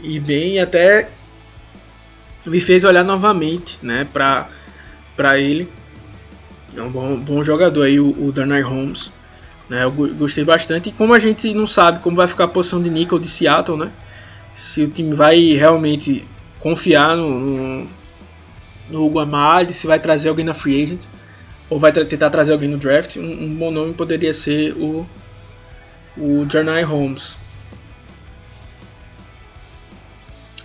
[0.02, 1.08] ir bem e até
[2.46, 4.48] me fez olhar novamente, né, pra,
[5.16, 5.70] pra ele.
[6.76, 9.10] É um bom, bom jogador aí, o, o Darnay Holmes.
[9.68, 10.88] Né, eu go- gostei bastante.
[10.88, 13.78] E como a gente não sabe como vai ficar a posição de níquel de Seattle,
[13.78, 13.90] né?
[14.52, 16.24] se o time vai realmente
[16.58, 17.88] confiar no, no,
[18.90, 21.02] no Hugo Amadi, se vai trazer alguém na free agent
[21.68, 25.06] ou vai tra- tentar trazer alguém no draft, um, um bom nome poderia ser o
[26.20, 27.36] o Jarnay Holmes.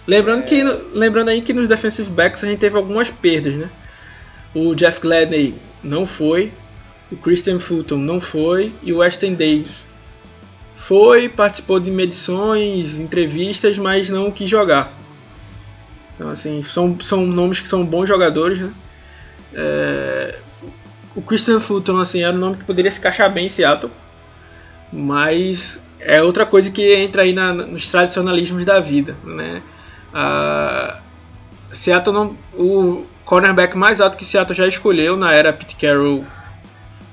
[0.05, 0.61] Lembrando que
[0.93, 3.69] lembrando aí que nos defensive backs a gente teve algumas perdas, né?
[4.53, 6.51] O Jeff Gladney não foi,
[7.11, 9.87] o Christian Fulton não foi e o Weston Davis
[10.75, 14.93] foi, participou de medições, entrevistas, mas não quis jogar.
[16.13, 18.71] Então, assim, são, são nomes que são bons jogadores, né?
[19.53, 20.35] É,
[21.15, 23.91] o Christian Fulton, assim, era um nome que poderia se encaixar bem em Seattle,
[24.95, 29.61] mas é outra coisa que entra aí na- nos tradicionalismos da vida, né?
[31.71, 36.23] Seattle não, o cornerback mais alto que Seattle já escolheu na era Pete Carroll,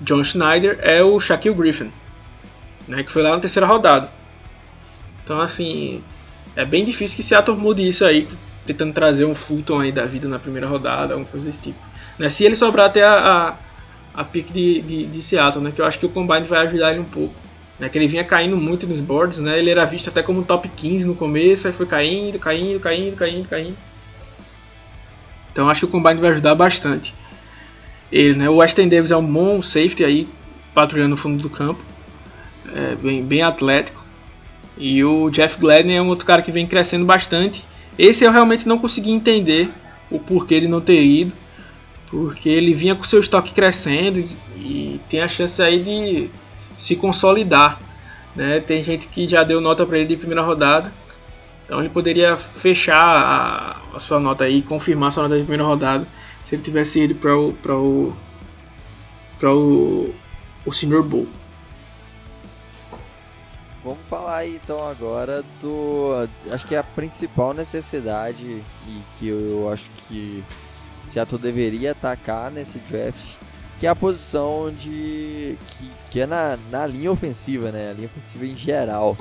[0.00, 1.90] John Schneider é o Shaquille Griffin
[2.86, 4.08] né, que foi lá na terceira rodada.
[5.24, 6.02] Então, assim,
[6.56, 8.28] é bem difícil que Seattle mude isso aí,
[8.66, 11.78] tentando trazer um Fulton aí da vida na primeira rodada, alguma coisa desse tipo.
[12.18, 13.56] Né, se ele sobrar até a,
[14.14, 16.66] a, a pick de, de, de Seattle, né, que eu acho que o Combine vai
[16.66, 17.34] ajudar ele um pouco.
[17.78, 20.68] Né, que ele vinha caindo muito nos boards, né, ele era visto até como top
[20.68, 23.76] 15 no começo, aí foi caindo, caindo, caindo, caindo, caindo.
[25.50, 27.14] Então acho que o Combine vai ajudar bastante.
[28.10, 30.28] Eles, né, o Weston Davis é um bom safety aí,
[30.74, 31.84] patrulhando no fundo do campo
[32.74, 34.02] é, bem, bem atlético.
[34.76, 37.64] E o Jeff Gladney é um outro cara que vem crescendo bastante.
[37.98, 39.68] Esse eu realmente não consegui entender
[40.10, 41.32] o porquê de não ter ido,
[42.06, 46.30] porque ele vinha com seu estoque crescendo e, e tem a chance aí de
[46.76, 47.78] se consolidar.
[48.34, 48.60] Né?
[48.60, 50.92] Tem gente que já deu nota para ele de primeira rodada,
[51.64, 55.64] então ele poderia fechar a, a sua nota aí, confirmar a sua nota de primeira
[55.64, 56.06] rodada,
[56.42, 58.14] se ele tivesse ido para o para o
[59.38, 60.14] para o,
[60.64, 61.04] o Senior.
[63.84, 66.28] Vamos falar então agora do.
[66.50, 70.44] Acho que é a principal necessidade e que eu acho que
[71.08, 73.34] Seattle deveria atacar nesse draft,
[73.82, 75.58] que é a posição de.
[75.66, 77.90] que, que é na, na linha ofensiva, né?
[77.90, 79.16] A linha ofensiva em geral.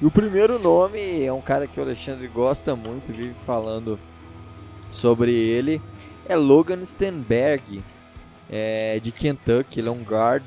[0.00, 4.00] E o primeiro nome é um cara que o Alexandre gosta muito, vive falando
[4.90, 5.82] sobre ele,
[6.26, 7.82] é Logan Stenberg,
[8.50, 10.44] é, de Kentucky, ele é um guard.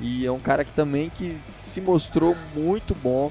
[0.00, 3.30] E é um cara que também que se mostrou muito bom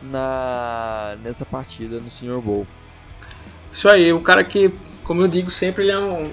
[0.00, 2.68] na nessa partida no Senior Bowl.
[3.72, 6.30] Isso aí, um cara que, como eu digo sempre, ele é um,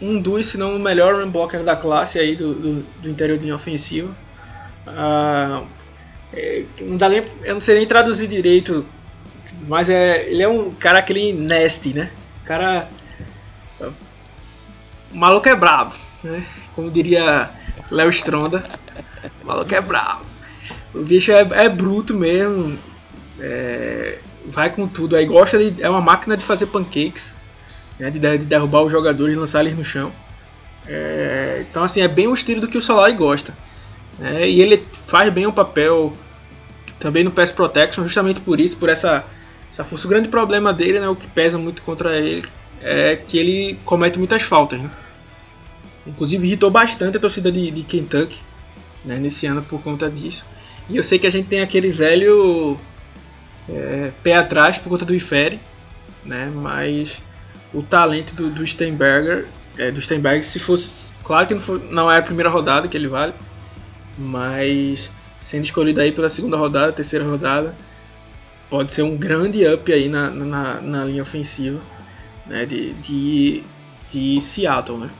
[0.00, 3.38] um dos, se não o melhor run blocker da classe aí do, do, do interior
[3.38, 4.14] de linha ofensiva.
[4.86, 5.62] Ah,
[6.32, 8.86] é, não dá nem, eu não sei nem traduzir direito,
[9.66, 12.10] mas é, ele é um cara aquele nasty, né?
[12.44, 12.88] Cara.
[13.80, 16.44] O maluco é brabo, né?
[16.74, 17.50] Como diria
[17.90, 18.64] Léo Stronda.
[19.42, 20.24] O maluco é brabo.
[20.94, 22.78] O bicho é, é bruto mesmo.
[23.40, 25.26] É, vai com tudo aí.
[25.26, 25.82] Gosta de.
[25.82, 27.36] É uma máquina de fazer pancakes.
[27.98, 30.12] Né, de, de derrubar os jogadores lançar eles no chão.
[30.86, 33.56] É, então, assim, é bem o estilo do que o Solari gosta.
[34.18, 36.12] né, e ele faz bem o papel
[36.98, 39.24] também no pass protection, justamente por isso, por essa,
[39.70, 40.06] essa força.
[40.06, 42.44] O grande problema dele, né, o que pesa muito contra ele,
[42.80, 44.80] é que ele comete muitas faltas.
[44.80, 44.90] Né?
[46.06, 48.40] Inclusive, irritou bastante a torcida de, de Kentucky
[49.04, 50.46] né, nesse ano por conta disso.
[50.88, 52.78] E eu sei que a gente tem aquele velho
[53.68, 55.58] é, pé atrás por conta do Ifere,
[56.24, 56.50] né?
[56.54, 57.22] Mas
[57.76, 62.10] o talento do, do Steinberger, é, do Steinberg, se fosse, claro que não, foi, não
[62.10, 63.34] é a primeira rodada que ele vale,
[64.16, 67.76] mas sendo escolhido aí pela segunda rodada, terceira rodada,
[68.70, 71.78] pode ser um grande up aí na, na, na linha ofensiva
[72.46, 73.62] né, de, de,
[74.08, 75.10] de Seattle, né?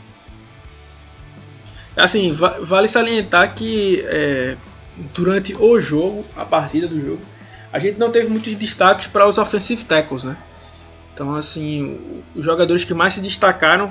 [1.94, 4.56] Assim, vale salientar que é,
[5.14, 7.20] durante o jogo, a partida do jogo,
[7.70, 10.36] a gente não teve muitos destaques para os offensive tackles, né?
[11.16, 13.90] Então, assim, os jogadores que mais se destacaram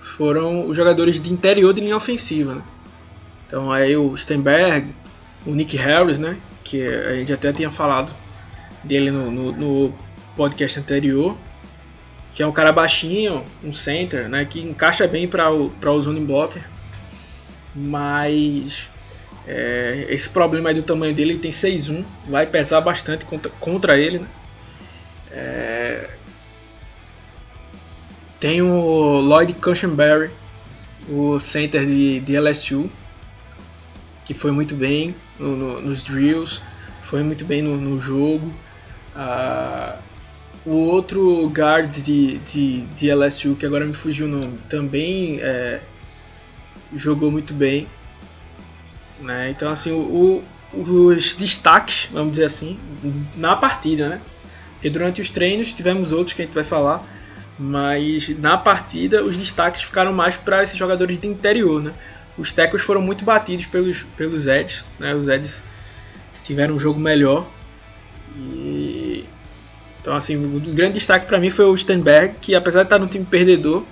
[0.00, 2.62] foram os jogadores de interior de linha ofensiva, né?
[3.44, 4.94] Então, aí o Stenberg,
[5.44, 6.36] o Nick Harris, né?
[6.62, 8.14] Que a gente até tinha falado
[8.84, 9.94] dele no, no, no
[10.36, 11.36] podcast anterior,
[12.32, 14.44] que é um cara baixinho, um center, né?
[14.44, 16.62] Que encaixa bem para o, o zone blocker,
[17.74, 18.88] mas
[19.48, 23.98] é, esse problema aí do tamanho dele, ele tem 6'1", vai pesar bastante contra, contra
[23.98, 24.20] ele.
[24.20, 24.28] Né?
[25.32, 26.15] É,
[28.38, 30.30] tem o Lloyd Cushenberry,
[31.08, 32.90] o center de, de LSU,
[34.24, 36.60] que foi muito bem no, no, nos drills,
[37.00, 38.52] foi muito bem no, no jogo.
[39.14, 39.98] Uh,
[40.66, 45.80] o outro guard de, de, de LSU, que agora me fugiu o nome, também é,
[46.92, 47.86] jogou muito bem.
[49.20, 49.50] Né?
[49.50, 50.42] Então, assim, o,
[50.74, 52.78] o, os destaques, vamos dizer assim,
[53.36, 54.20] na partida, né?
[54.72, 57.02] Porque durante os treinos tivemos outros que a gente vai falar,
[57.58, 61.92] mas na partida os destaques ficaram mais para esses jogadores de interior, né?
[62.36, 65.14] Os tecos foram muito batidos pelos, pelos Eds, né?
[65.14, 65.64] Os Eds
[66.44, 67.48] tiveram um jogo melhor.
[68.36, 69.24] E
[70.00, 73.06] então assim, o grande destaque para mim foi o Stenberg, que apesar de estar no
[73.06, 73.84] time perdedor,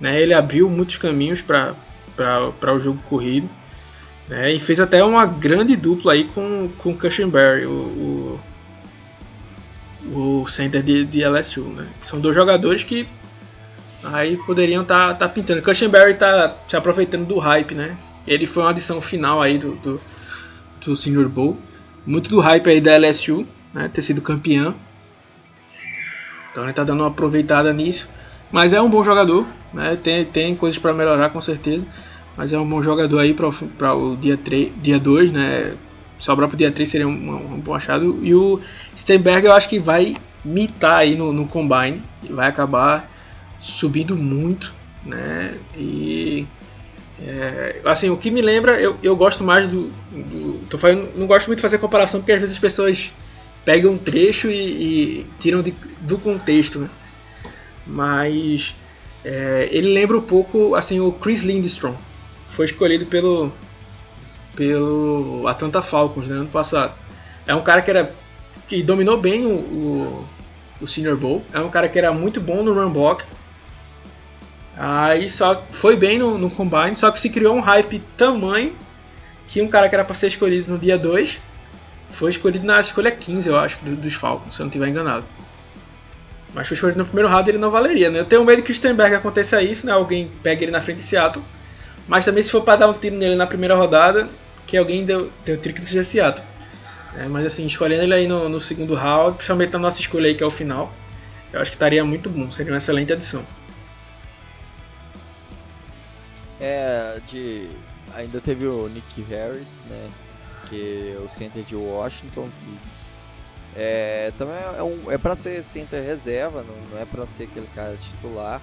[0.00, 1.74] né, ele abriu muitos caminhos para
[2.74, 3.48] o jogo corrido.
[4.28, 4.52] Né?
[4.52, 8.38] E fez até uma grande dupla aí com, com o Cushenberry, o,
[10.12, 11.64] o center de, de LSU.
[11.64, 11.86] Né?
[12.00, 13.08] São dois jogadores que
[14.02, 15.62] aí poderiam estar tá, tá pintando.
[15.62, 17.96] Cushenberry está se aproveitando do hype, né?
[18.26, 20.00] Ele foi uma adição final aí do, do,
[20.84, 21.56] do Senior Bowl.
[22.06, 23.88] Muito do hype aí da LSU, né?
[23.92, 24.74] Ter sido campeão.
[26.50, 28.08] Então ele está dando uma aproveitada nisso.
[28.50, 29.98] Mas é um bom jogador, né?
[30.02, 31.86] Tem, tem coisas para melhorar com certeza.
[32.36, 35.74] Mas é um bom jogador aí para o dia 3, dia 2, né?
[36.18, 38.18] Sobrar para o dia 3 seria um, um, bom achado.
[38.22, 38.60] E o
[38.96, 42.02] Steinberg eu acho que vai mitar aí no, no Combine.
[42.30, 43.10] Vai acabar
[43.60, 44.72] subindo muito,
[45.04, 45.54] né?
[45.76, 46.46] E
[47.20, 50.60] é, assim, o que me lembra, eu, eu gosto mais do, do.
[50.68, 53.12] tô falando, não gosto muito de fazer comparação porque às vezes as pessoas
[53.64, 56.90] pegam um trecho e, e tiram de, do contexto, né?
[57.86, 58.74] Mas
[59.24, 61.94] é, ele lembra um pouco assim o Chris Lindstrom,
[62.50, 63.50] foi escolhido pelo
[64.56, 66.94] pelo Atlanta Falcons né, ano passado.
[67.46, 68.12] É um cara que era
[68.66, 70.26] que dominou bem o, o,
[70.80, 71.44] o Senior Bowl.
[71.52, 73.24] É um cara que era muito bom no run block.
[74.76, 78.72] Aí só foi bem no, no combine, só que se criou um hype tamanho
[79.46, 81.40] que um cara que era para ser escolhido no dia 2
[82.10, 85.24] foi escolhido na escolha 15, eu acho, dos Falcons, se eu não estiver enganado.
[86.52, 88.20] Mas foi escolhido no primeiro round ele não valeria, né?
[88.20, 89.92] Eu tenho medo que o Steinberg aconteça isso, né?
[89.92, 91.44] Alguém pegue ele na frente de Seattle
[92.08, 94.28] mas também se for para dar um tiro nele na primeira rodada,
[94.66, 96.46] que alguém deu, deu que seja Seattle.
[97.16, 100.34] É, mas assim, escolhendo ele aí no, no, segundo round, principalmente na nossa escolha aí
[100.34, 100.92] que é o final,
[101.52, 103.44] eu acho que estaria muito bom, seria uma excelente adição.
[106.60, 107.68] É, de.
[108.14, 110.08] Ainda teve o Nick Harris, né?
[110.68, 112.48] Que é o center de Washington.
[113.74, 117.68] É, também é, um, é pra ser center reserva, não, não é pra ser aquele
[117.74, 118.62] cara titular.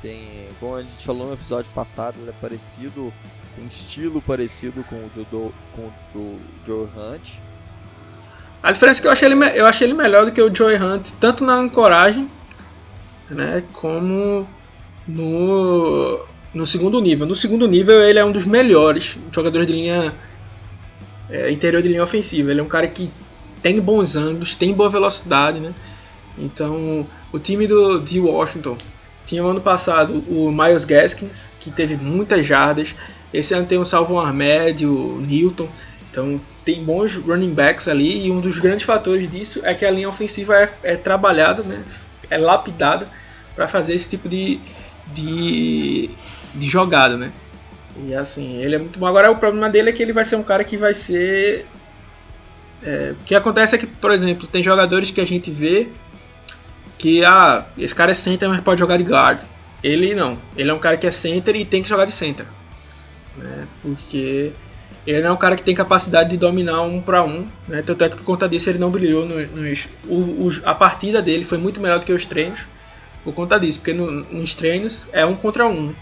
[0.00, 3.12] Tem, como a gente falou no episódio passado, ele é parecido,
[3.58, 7.34] tem estilo parecido com o, do, com o do Joe Hunt.
[8.62, 10.76] A diferença é que eu achei ele, eu achei ele melhor do que o Joe
[10.76, 12.30] Hunt, tanto na ancoragem,
[13.30, 14.48] né, como
[15.06, 17.26] no, no segundo nível.
[17.26, 20.14] No segundo nível ele é um dos melhores jogadores de linha
[21.28, 22.50] é, interior de linha ofensiva.
[22.50, 23.10] Ele é um cara que
[23.62, 25.74] tem bons ângulos, tem boa velocidade, né?
[26.36, 28.76] Então, o time do, de Washington
[29.26, 32.94] tinha ano passado o Miles Gaskins, que teve muitas jardas.
[33.32, 35.68] Esse ano tem o Salvon Ahmed, o Newton.
[36.10, 38.26] Então tem bons running backs ali.
[38.26, 41.82] E um dos grandes fatores disso é que a linha ofensiva é, é trabalhada, né?
[42.30, 43.08] é lapidada
[43.54, 44.60] para fazer esse tipo de,
[45.12, 46.10] de,
[46.54, 47.16] de jogada.
[47.16, 47.32] Né?
[48.06, 49.06] E assim, ele é muito bom.
[49.06, 51.66] Agora o problema dele é que ele vai ser um cara que vai ser.
[52.82, 55.88] É, o que acontece é que, por exemplo, tem jogadores que a gente vê
[56.96, 59.40] que ah, esse cara é center, mas pode jogar de guard.
[59.82, 60.36] Ele não.
[60.56, 62.46] Ele é um cara que é center e tem que jogar de center.
[63.38, 63.66] Né?
[63.82, 64.52] Porque
[65.06, 67.82] ele não é um cara que tem capacidade de dominar um para um, né?
[67.82, 69.88] Tanto é que por conta disso ele não brilhou nos.
[70.06, 72.66] O, a partida dele foi muito melhor do que os treinos
[73.24, 75.94] por conta disso, porque no, nos treinos é um contra um.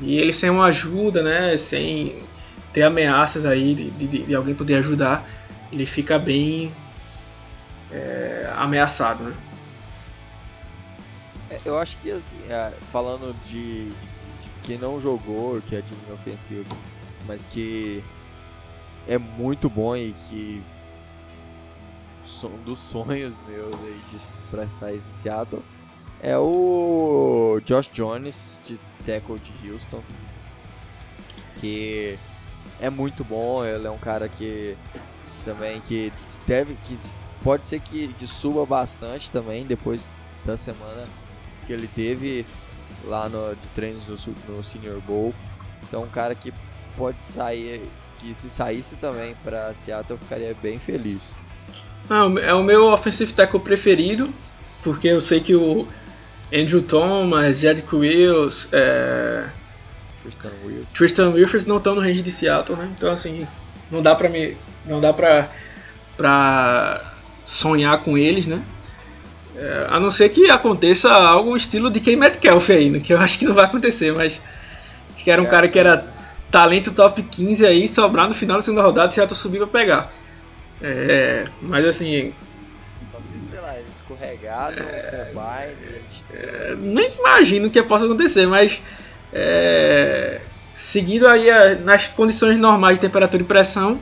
[0.00, 1.56] E ele sem uma ajuda, né?
[1.56, 2.22] Sem
[2.72, 5.28] ter ameaças aí de, de, de alguém poder ajudar,
[5.72, 6.72] ele fica bem
[7.90, 9.34] é, ameaçado, né?
[11.50, 13.90] É, eu acho que assim, é, falando de,
[14.64, 16.64] de, quem não jogou, que é de ofensivo,
[17.26, 18.02] mas que
[19.06, 20.62] é muito bom e que
[22.44, 24.18] um dos sonhos meus aí de
[24.50, 25.62] pra sair Seattle
[26.20, 30.02] é o Josh Jones de tackle de Houston
[31.60, 32.18] que
[32.80, 34.76] é muito bom ele é um cara que
[35.44, 36.12] também que
[36.46, 36.98] deve que
[37.42, 40.08] pode ser que, que suba bastante também depois
[40.44, 41.04] da semana
[41.66, 42.44] que ele teve
[43.06, 45.34] lá no, de treinos no, no Senior Bowl
[45.88, 46.52] então um cara que
[46.96, 47.82] pode sair,
[48.18, 51.32] que se saísse também para Seattle eu ficaria bem feliz.
[52.08, 54.28] Ah, é o meu offensive tackle preferido,
[54.82, 55.86] porque eu sei que o
[56.52, 59.46] Andrew Thomas, Jerick Wills, é...
[60.22, 62.92] Tristan Wilfers, Tristan Wilfers não estão no range de Seattle, né?
[62.96, 63.46] Então assim,
[63.90, 65.50] não dá para me, não dá para
[66.16, 67.12] para
[67.44, 68.64] sonhar com eles, né?
[69.56, 73.00] É, a não ser que aconteça algo estilo de Ken Metcalf aí, né?
[73.00, 74.40] que eu acho que não vai acontecer, mas
[75.16, 76.04] que era um é, cara que era
[76.50, 80.12] talento top 15 aí, sobrar no final da segunda rodada se Seattle subir pra pegar.
[80.82, 82.32] É, mas assim.
[83.14, 85.32] Você, sei lá, escorregado, é,
[86.32, 88.82] é, nem imagino que possa acontecer, mas.
[89.32, 90.40] É,
[90.76, 93.98] seguindo aí a, nas condições normais de temperatura e pressão,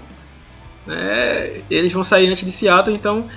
[0.87, 3.29] né, eles vão sair antes de Seattle, então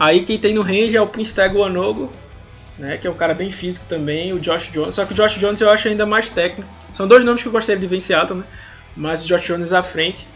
[0.00, 2.10] aí quem tem no range é o Prince Anogo,
[2.78, 5.34] né, que é um cara bem físico também, o Josh Jones, só que o Josh
[5.34, 6.68] Jones eu acho ainda mais técnico.
[6.92, 8.44] São dois nomes que eu gostaria de ver em Seattle, né?
[8.96, 10.26] Mas o Josh Jones à frente.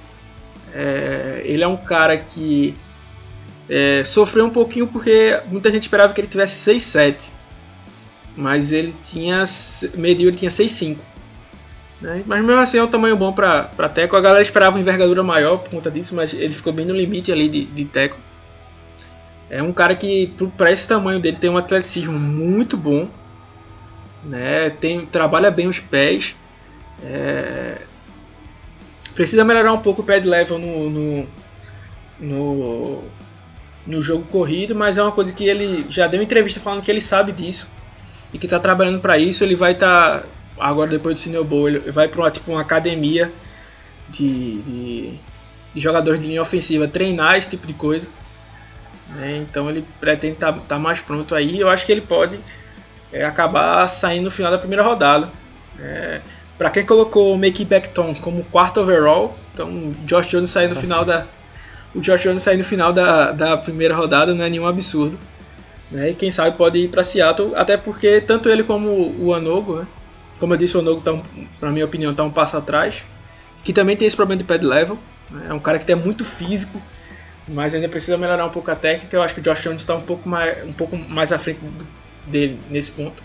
[0.73, 2.75] É, ele é um cara que
[3.69, 7.31] é, sofreu um pouquinho porque muita gente esperava que ele tivesse 6-7.
[8.37, 9.45] Mas ele tinha.
[9.95, 10.99] Mediu, ele tinha 6-5.
[12.01, 12.23] Né?
[12.27, 14.17] Mas mesmo assim é um tamanho bom para Teco.
[14.17, 17.33] A galera esperava uma envergadura maior por conta disso, mas ele ficou bem no limite
[17.33, 18.19] ali de, de Teco.
[19.51, 23.09] É um cara que, para esse tamanho dele, tem um atleticismo muito bom.
[24.25, 24.71] Né?
[24.71, 26.35] Tem, trabalha bem os pés.
[27.03, 27.79] É...
[29.15, 31.27] Precisa melhorar um pouco o pad level no, no,
[32.19, 33.05] no,
[33.87, 37.01] no, jogo corrido, mas é uma coisa que ele já deu entrevista falando que ele
[37.01, 37.69] sabe disso
[38.33, 39.45] e que está trabalhando para isso.
[39.45, 40.27] Ele vai estar, tá,
[40.59, 43.31] agora depois do Senior Bowl, ele vai para uma, tipo, uma academia
[44.09, 45.19] de, de,
[45.75, 48.09] de, jogadores de linha ofensiva treinar esse tipo de coisa.
[49.11, 49.39] Né?
[49.39, 51.61] Então ele pretende estar tá, tá mais pronto aí.
[51.61, 52.39] Eu acho que ele pode
[53.13, 55.29] é, acabar saindo no final da primeira rodada.
[55.79, 56.21] É,
[56.57, 61.05] para quem colocou o Make Backton como quarto overall, então Josh Jones sair no final
[61.05, 61.27] da
[61.95, 65.19] o Josh Jones sair no final da, da primeira rodada não é nenhum absurdo.
[65.91, 66.11] Né?
[66.11, 69.87] E quem sabe pode ir para Seattle, até porque tanto ele como o Anogo, né?
[70.39, 71.23] como eu disse, o Anogo, tá um,
[71.63, 73.05] na minha opinião, está um passo atrás,
[73.63, 74.99] que também tem esse problema de pad level.
[75.31, 75.47] Né?
[75.51, 76.83] É um cara que é muito físico,
[77.49, 79.17] mas ainda precisa melhorar um pouco a técnica.
[79.17, 81.61] Eu acho que o Josh Jones está um pouco mais, um pouco mais à frente
[82.27, 83.23] dele nesse ponto.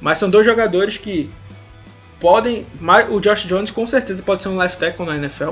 [0.00, 1.30] Mas são dois jogadores que
[2.20, 2.66] podem.
[3.10, 5.50] O Josh Jones com certeza pode ser um left tackle na NFL.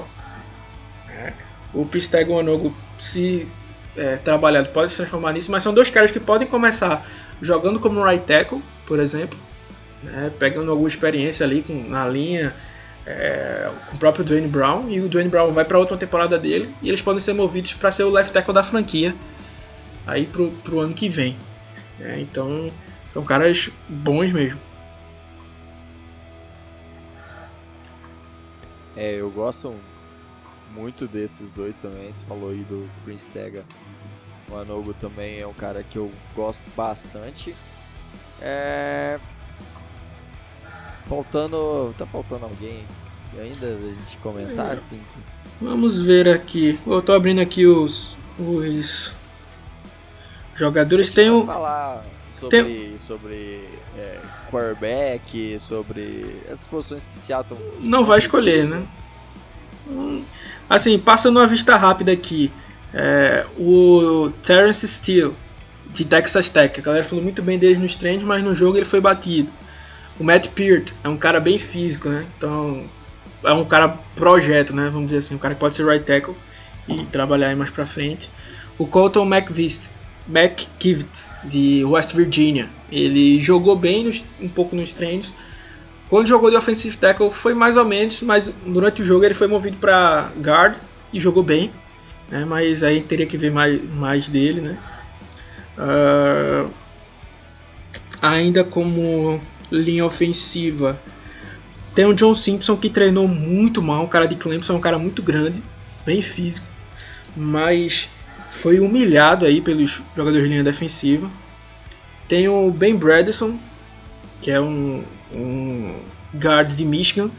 [1.10, 1.32] É.
[1.74, 3.48] O Pristego Onogo, se
[3.96, 7.06] é, trabalhado, pode se transformar nisso, mas são dois caras que podem começar
[7.42, 9.38] jogando como right tackle, por exemplo,
[10.02, 12.54] né, pegando alguma experiência ali com, na linha
[13.06, 16.74] é, com o próprio Dwayne Brown, e o Dwayne Brown vai para outra temporada dele,
[16.82, 19.14] e eles podem ser movidos para ser o left tackle da franquia
[20.06, 21.36] aí pro, pro ano que vem.
[22.00, 22.70] É, então,
[23.12, 24.60] são caras bons mesmo.
[28.96, 29.74] É, eu gosto
[30.72, 32.12] muito desses dois também.
[32.12, 33.64] Você falou aí do Prince Tega.
[34.50, 37.54] O Anogo também é um cara que eu gosto bastante.
[38.40, 39.18] É...
[41.10, 41.92] Faltando.
[41.98, 42.84] Tá faltando alguém
[43.38, 44.76] ainda a gente comentar, é.
[44.76, 44.98] assim?
[45.60, 46.78] Vamos ver aqui.
[46.86, 48.16] Eu tô abrindo aqui os.
[48.38, 49.16] os
[50.54, 51.10] jogadores.
[51.10, 51.44] Tem o.
[51.44, 52.98] falar sobre, Tem...
[53.00, 58.86] sobre é, quarterback, sobre as posições que Seattle não vai escolher, né?
[60.68, 62.52] Assim, passando uma vista rápida aqui,
[62.94, 65.34] é, o Terence Steele
[65.88, 68.84] de Texas Tech, a galera falou muito bem dele nos treinos, mas no jogo ele
[68.84, 69.50] foi batido.
[70.20, 72.26] O Matt Peart é um cara bem físico, né?
[72.36, 72.84] Então
[73.42, 74.90] é um cara projeto, né?
[74.92, 76.34] Vamos dizer assim, um cara que pode ser right tackle
[76.86, 78.30] e trabalhar aí mais pra frente.
[78.76, 79.90] O Colton McVist
[80.28, 82.68] McKivitz, de West Virginia.
[82.92, 85.32] Ele jogou bem nos, um pouco nos treinos,
[86.10, 89.46] quando jogou de offensive tackle foi mais ou menos, mas durante o jogo ele foi
[89.46, 90.76] movido para guard
[91.12, 91.72] e jogou bem,
[92.28, 92.44] né?
[92.44, 94.78] Mas aí teria que ver mais, mais dele, né?
[95.78, 96.70] Uh,
[98.20, 99.40] ainda como
[99.70, 101.00] linha ofensiva,
[101.94, 105.22] tem o John Simpson que treinou muito mal, um cara de Clemson, um cara muito
[105.22, 105.62] grande,
[106.06, 106.66] bem físico,
[107.36, 108.08] mas
[108.50, 111.28] foi humilhado aí pelos jogadores de linha defensiva.
[112.28, 113.58] Tem o Ben Bradison,
[114.40, 115.04] que é um,
[115.34, 115.94] um
[116.34, 117.30] guard de Michigan,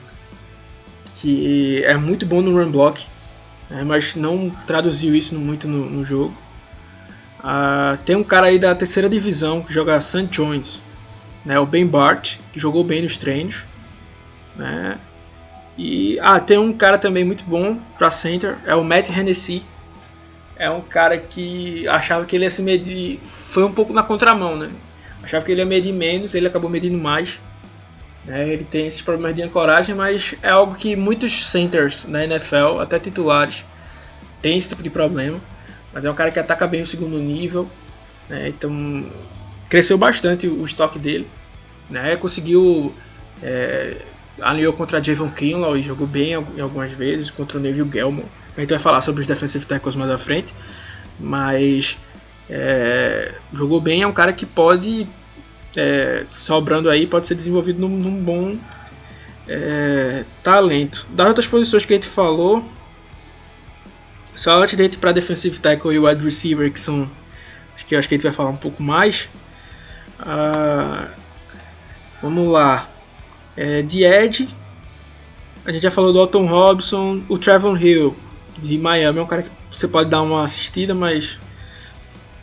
[1.16, 3.06] que é muito bom no run block,
[3.70, 6.36] né, mas não traduziu isso muito no, no jogo.
[7.40, 10.28] Uh, tem um cara aí da terceira divisão que joga St.
[10.28, 10.82] John's,
[11.46, 13.66] né, o Ben Bart, que jogou bem nos treinos.
[14.56, 14.98] Né?
[15.78, 19.64] E ah, tem um cara também muito bom para center, é o Matt Hennessy.
[20.56, 24.56] É um cara que achava que ele ia se medir, foi um pouco na contramão,
[24.56, 24.70] né?
[25.24, 27.40] Achava que ele ia medir menos, ele acabou medindo mais.
[28.26, 28.48] Né?
[28.48, 33.00] Ele tem esses problemas de ancoragem, mas é algo que muitos centers na NFL, até
[33.00, 33.66] titulares,
[34.42, 35.40] têm esse tipo de problema.
[35.92, 37.68] Mas é um cara que ataca bem o segundo nível,
[38.30, 38.50] né?
[38.50, 39.06] então
[39.72, 41.26] cresceu bastante o estoque dele.
[41.90, 42.18] Né?
[42.18, 42.94] Conseguiu
[43.42, 43.96] é,
[44.42, 48.26] alinhou contra Javon Kinlaw e jogou bem em algumas vezes contra o Neville Gelmo.
[48.56, 50.54] A gente vai falar sobre os defensive tackles mais à frente,
[51.18, 51.98] mas
[52.50, 54.02] é, jogou bem.
[54.02, 55.08] É um cara que pode,
[55.74, 58.58] é, sobrando aí, pode ser desenvolvido num, num bom
[59.48, 61.08] é, talento.
[61.12, 62.62] Das outras posições que a gente falou,
[64.36, 67.10] só antes para defensive tackle e wide receiver, que são
[67.74, 69.30] acho que acho que a gente vai falar um pouco mais.
[70.22, 71.10] Uh,
[72.22, 72.88] vamos lá.
[73.58, 74.48] É, de Ed,
[75.66, 78.16] a gente já falou do Alton Robson, o Trevor Hill
[78.58, 81.40] de Miami é um cara que você pode dar uma assistida, mas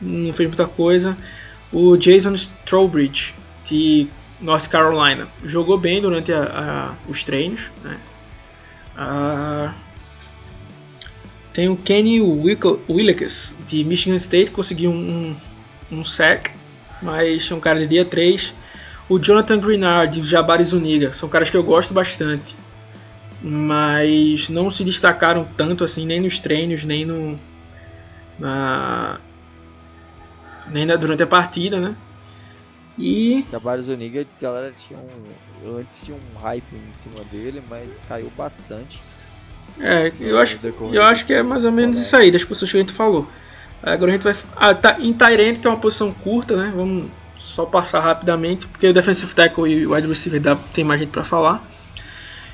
[0.00, 1.16] não fez muita coisa.
[1.72, 4.08] O Jason Strowbridge de
[4.40, 7.70] North Carolina jogou bem durante a, a, os treinos.
[7.82, 7.98] Né?
[8.96, 9.74] Ah,
[11.52, 15.34] tem o Kenny Willekes de Michigan State, conseguiu um,
[15.90, 16.52] um, um sack,
[17.02, 18.54] mas é um cara de dia 3.
[19.08, 22.54] O Jonathan Greenard e o Jabari Zuniga são caras que eu gosto bastante,
[23.42, 27.38] mas não se destacaram tanto assim nem nos treinos, nem no
[28.38, 29.18] na
[30.66, 31.96] nem na, durante a partida, né?
[32.98, 38.00] E Jabari Zuniga, a galera tinha um antes tinha um hype em cima dele, mas
[38.06, 39.00] caiu bastante.
[39.80, 40.58] É, eu acho,
[40.92, 43.28] eu acho que é mais ou menos isso aí, das pessoas que a gente falou.
[43.82, 44.36] Agora a gente vai.
[44.56, 46.72] Ah, tá, em Tyrant, que é uma posição curta, né?
[46.74, 47.06] Vamos
[47.36, 51.10] só passar rapidamente, porque o defensive tackle e o wide receiver dá, tem mais gente
[51.10, 51.64] para falar.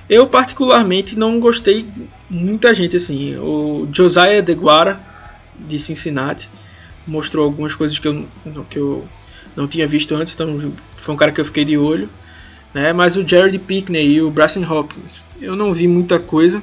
[0.09, 1.89] Eu particularmente não gostei
[2.29, 3.37] muita gente assim.
[3.37, 5.01] O Josiah DeGuara
[5.59, 6.51] de Cincinnati
[7.07, 8.27] mostrou algumas coisas que eu,
[8.69, 9.09] que eu
[9.57, 12.09] não tinha visto antes, então foi um cara que eu fiquei de olho.
[12.75, 12.93] Né?
[12.93, 16.63] Mas o Jared Pickney e o Bryson Hopkins, eu não vi muita coisa.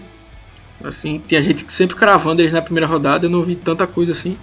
[0.84, 4.38] Assim, tinha gente sempre cravando eles na primeira rodada, eu não vi tanta coisa assim.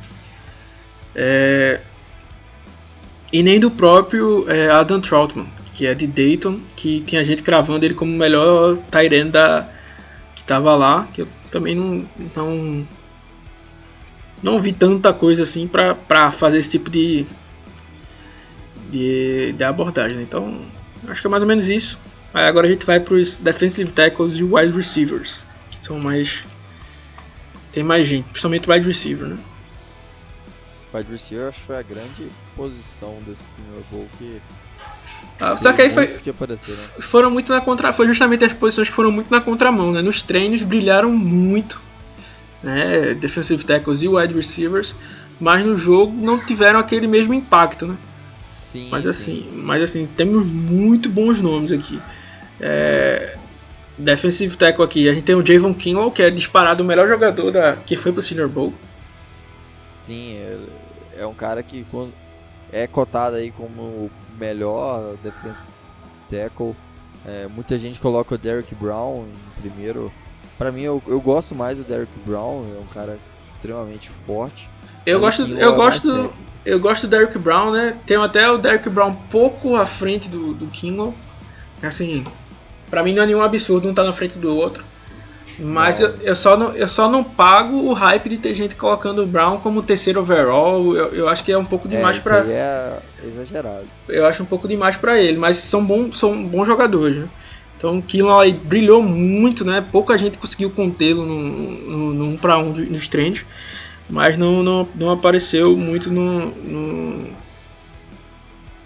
[1.14, 1.80] É,
[3.32, 7.84] e nem do próprio é, Adam Troutman, que é de Dayton, que tinha gente cravando
[7.84, 9.68] ele como o melhor Tyrant da
[10.34, 12.86] que estava lá, que eu também não não
[14.42, 17.26] não vi tanta coisa assim para fazer esse tipo de,
[18.90, 20.16] de, de abordagem.
[20.16, 20.22] Né?
[20.22, 20.60] Então,
[21.08, 21.98] acho que é mais ou menos isso.
[22.32, 25.46] Aí agora a gente vai para os defensive tackles e wide receivers,
[25.88, 26.44] são mais
[27.72, 29.38] tem mais gente, principalmente wide receiver, né?
[30.92, 34.40] wide receiver acho que foi a grande posição desse Senior Bowl que.
[35.38, 36.06] Ah, só que aí foi.
[36.06, 36.32] Que
[37.00, 37.92] Foram muito na contra.
[37.92, 40.02] Foi justamente as posições que foram muito na contramão, né?
[40.02, 41.80] Nos treinos brilharam muito.
[42.62, 43.14] Né?
[43.14, 44.94] Defensive tackles e wide receivers.
[45.38, 47.96] Mas no jogo não tiveram aquele mesmo impacto, né?
[48.64, 49.62] Sim, mas assim, sim.
[49.62, 52.00] mas assim, temos muito bons nomes aqui.
[52.60, 53.37] É,
[53.98, 57.50] defensive tackle aqui, a gente tem o Javon Kinlaw, que é disparado o melhor jogador
[57.50, 58.72] da, que foi pro Senior Bowl.
[60.00, 60.38] Sim,
[61.16, 61.84] é um cara que
[62.72, 65.72] é cotado aí como o melhor defensive
[66.30, 66.74] tackle.
[67.26, 70.12] É, muita gente coloca o Derrick Brown em primeiro.
[70.56, 74.68] Para mim, eu, eu gosto mais do Derrick Brown, é um cara extremamente forte.
[75.04, 76.32] Eu gosto, eu é gosto,
[76.64, 77.96] eu gosto do Derrick Brown, né?
[78.06, 81.14] Tem até o Derrick Brown pouco à frente do, do Kinlaw.
[81.82, 82.24] Assim,
[82.88, 84.84] para mim não é nenhum absurdo um estar tá na frente do outro.
[85.60, 89.24] Mas eu, eu, só não, eu só não pago o hype de ter gente colocando
[89.24, 90.94] o Brown como terceiro overall.
[90.94, 92.38] Eu, eu acho que é um pouco demais é, para.
[92.46, 93.86] É exagerado.
[94.08, 97.28] Eu acho um pouco demais para ele, mas são, bons são bons jogadores, né?
[97.76, 99.84] Então o Killon brilhou muito, né?
[99.90, 103.44] Pouca gente conseguiu contê-lo no, no, no 1 para 1 nos treinos,
[104.08, 107.24] mas não, não, não apareceu muito no, no,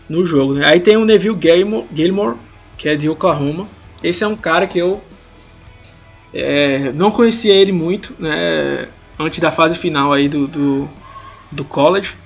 [0.09, 0.55] no jogo.
[0.55, 0.67] Né?
[0.67, 2.37] Aí tem o Neville Gilmore, Gilmore
[2.77, 3.67] que é de Oklahoma.
[4.03, 5.03] Esse é um cara que eu
[6.35, 8.89] é, não conhecia ele muito, né?
[9.19, 10.89] Antes da fase final aí do, do,
[11.51, 12.17] do college.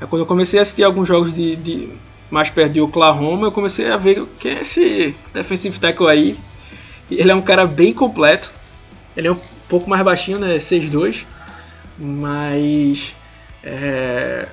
[0.00, 1.88] É quando eu comecei a assistir alguns jogos de, de
[2.30, 6.36] mais perto de Oklahoma, eu comecei a ver quem é esse defensive tackle aí.
[7.10, 8.52] Ele é um cara bem completo.
[9.16, 10.56] Ele é um pouco mais baixinho, né?
[10.56, 11.24] 6'2".
[11.98, 13.14] Mas
[13.64, 14.48] é,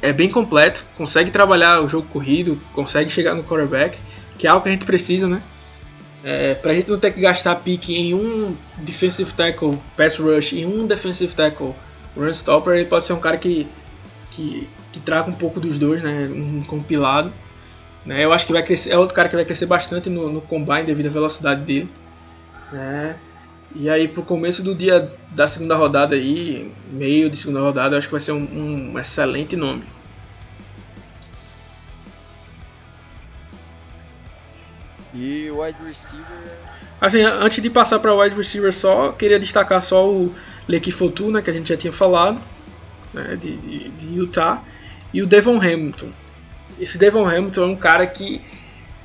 [0.00, 3.98] é bem completo, consegue trabalhar o jogo corrido, consegue chegar no quarterback,
[4.38, 5.42] que é algo que a gente precisa, né?
[6.26, 10.64] É, pra gente não ter que gastar pique em um defensive tackle pass rush e
[10.64, 11.74] um defensive tackle
[12.16, 13.68] run stopper, ele pode ser um cara que,
[14.30, 16.26] que, que traga um pouco dos dois, né?
[16.34, 17.30] Um compilado.
[18.06, 18.24] Né?
[18.24, 20.84] Eu acho que vai crescer, é outro cara que vai crescer bastante no, no combine
[20.84, 21.90] devido à velocidade dele.
[22.72, 23.16] Né?
[23.74, 27.98] E aí pro começo do dia da segunda rodada aí, meio de segunda rodada, eu
[27.98, 29.82] acho que vai ser um, um excelente nome.
[35.64, 36.58] Wide receiver.
[37.00, 40.34] Assim, antes de passar para wide receiver só, queria destacar só o
[40.68, 42.40] Leki Fotu, né, que a gente já tinha falado,
[43.12, 44.62] né, de, de, de, Utah,
[45.12, 46.08] e o Devon Hamilton.
[46.78, 48.40] Esse Devon Hamilton é um cara que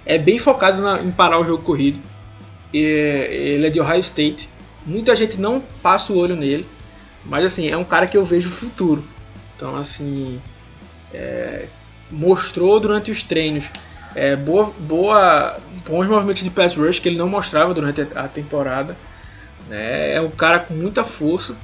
[0.06, 2.00] é bem focado na, em parar o jogo corrido.
[2.74, 4.50] E, ele é de Ohio State.
[4.86, 6.66] Muita gente não passa o olho nele,
[7.26, 9.04] mas assim, é um cara que eu vejo futuro.
[9.56, 10.42] Então, assim,
[11.14, 11.66] é,
[12.10, 13.70] mostrou durante os treinos
[14.16, 15.58] é, boa, boa,
[15.88, 18.98] bons movimentos de pass rush que ele não mostrava durante a temporada.
[19.68, 20.14] Né?
[20.14, 21.56] É um cara com muita força.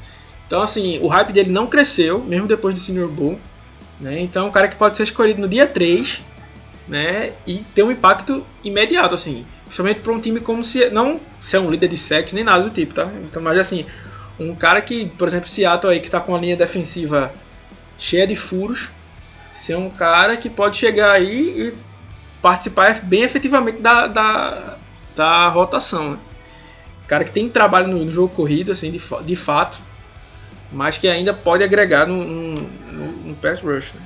[0.45, 3.39] Então, assim, o hype dele não cresceu, mesmo depois do Senior Bowl.
[3.99, 4.19] Né?
[4.19, 6.21] Então, é um cara que pode ser escolhido no dia 3
[6.87, 7.31] né?
[7.47, 9.45] e ter um impacto imediato, assim.
[9.63, 10.89] Principalmente para um time como se.
[10.91, 13.09] Não ser um líder de sexo nem nada do tipo, tá?
[13.23, 13.85] Então, mas assim,
[14.39, 17.33] um cara que, por exemplo, Seattle aí, que tá com a linha defensiva
[17.97, 18.91] cheia de furos,
[19.51, 21.73] ser um cara que pode chegar aí e
[22.45, 24.77] participar bem efetivamente da, da,
[25.15, 26.11] da rotação.
[26.11, 26.19] Né?
[27.07, 29.79] Cara que tem trabalho no, no, jogo corrido, assim, de, de fato,
[30.71, 32.61] mas que ainda pode agregar no, no,
[33.29, 33.93] no pass rush.
[33.93, 34.01] Né?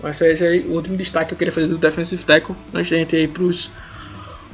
[0.00, 2.98] Mas esse é o último destaque que eu queria fazer do defensive tackle antes da
[2.98, 3.68] gente ir para os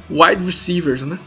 [0.09, 1.19] wide receivers, né?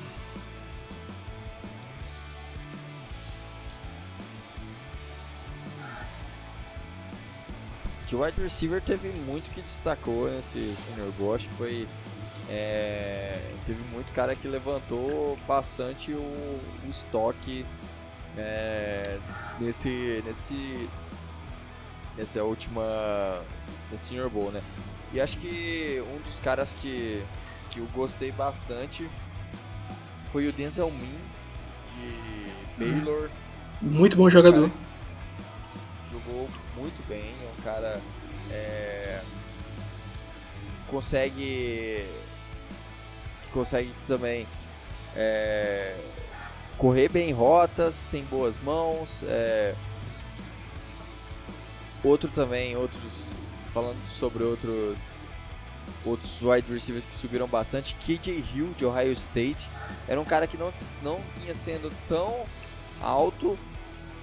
[8.07, 11.89] De wide receiver teve muito que destacou nesse Senior Bowl, acho que foi
[12.49, 13.33] é,
[13.67, 17.67] teve muito cara que levantou bastante o, o estoque
[18.39, 19.19] é,
[19.59, 20.89] nesse nesse
[22.17, 23.43] nessa última
[23.91, 24.63] nesse Senior Bowl, né?
[25.13, 27.25] E acho que um dos caras que
[27.71, 29.09] que eu gostei bastante
[30.31, 31.49] foi o Denzel Mims
[31.97, 33.29] de Baylor.
[33.83, 34.71] Muito bom jogador.
[36.27, 38.01] Jogou muito bem, é um cara
[38.51, 39.21] é,
[40.89, 42.07] consegue
[43.53, 44.47] consegue também
[45.15, 45.97] é,
[46.77, 49.23] correr bem rotas, tem boas mãos.
[49.25, 49.75] É,
[52.05, 55.11] outro também, outros falando sobre outros
[56.05, 57.95] outros wide receivers que subiram bastante.
[57.95, 59.69] KJ Hill, de Ohio State,
[60.07, 60.73] era um cara que não,
[61.03, 62.45] não vinha sendo tão
[63.03, 63.59] alto,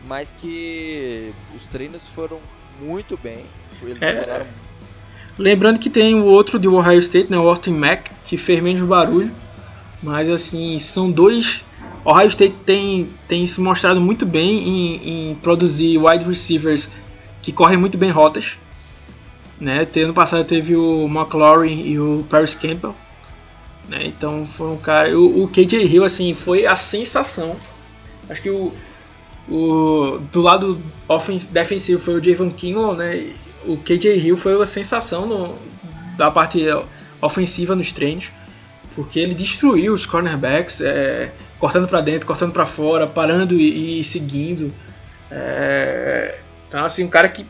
[0.07, 2.39] mas que os treinos foram
[2.81, 3.45] muito bem.
[3.81, 4.45] Eles é,
[5.37, 8.81] Lembrando que tem o outro de Ohio State, né, o Austin Mack, que fez menos
[8.81, 9.31] barulho,
[10.01, 11.65] mas assim, são dois.
[12.05, 16.89] Ohio State tem, tem se mostrado muito bem em, em produzir wide receivers
[17.41, 18.57] que correm muito bem rotas.
[19.59, 19.87] Né?
[19.95, 22.95] Ano passado teve o McLaurin e o Paris Campbell.
[23.87, 24.05] Né?
[24.05, 25.17] Então foi um cara.
[25.17, 27.55] O, o KJ Hill assim, foi a sensação.
[28.29, 28.73] Acho que o,
[29.49, 30.81] o do lado
[31.51, 33.33] defensivo foi o Javon Kinlaw, né?
[33.65, 35.55] O KJ Hill foi a sensação no,
[36.17, 36.65] da parte
[37.21, 38.31] ofensiva nos treinos,
[38.95, 44.03] porque ele destruiu os cornerbacks, é, cortando para dentro, cortando para fora, parando e, e
[44.03, 44.73] seguindo.
[45.31, 47.45] É, então assim, um cara que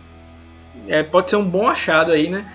[0.87, 2.45] é, pode ser um bom achado aí, né?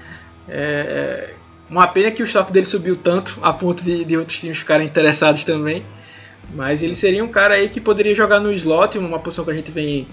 [0.49, 1.35] É,
[1.69, 4.87] uma pena que o estoque dele subiu tanto a ponto de, de outros times ficarem
[4.87, 5.85] interessados também.
[6.55, 9.55] Mas ele seria um cara aí que poderia jogar no slot, uma posição que a
[9.55, 10.07] gente vem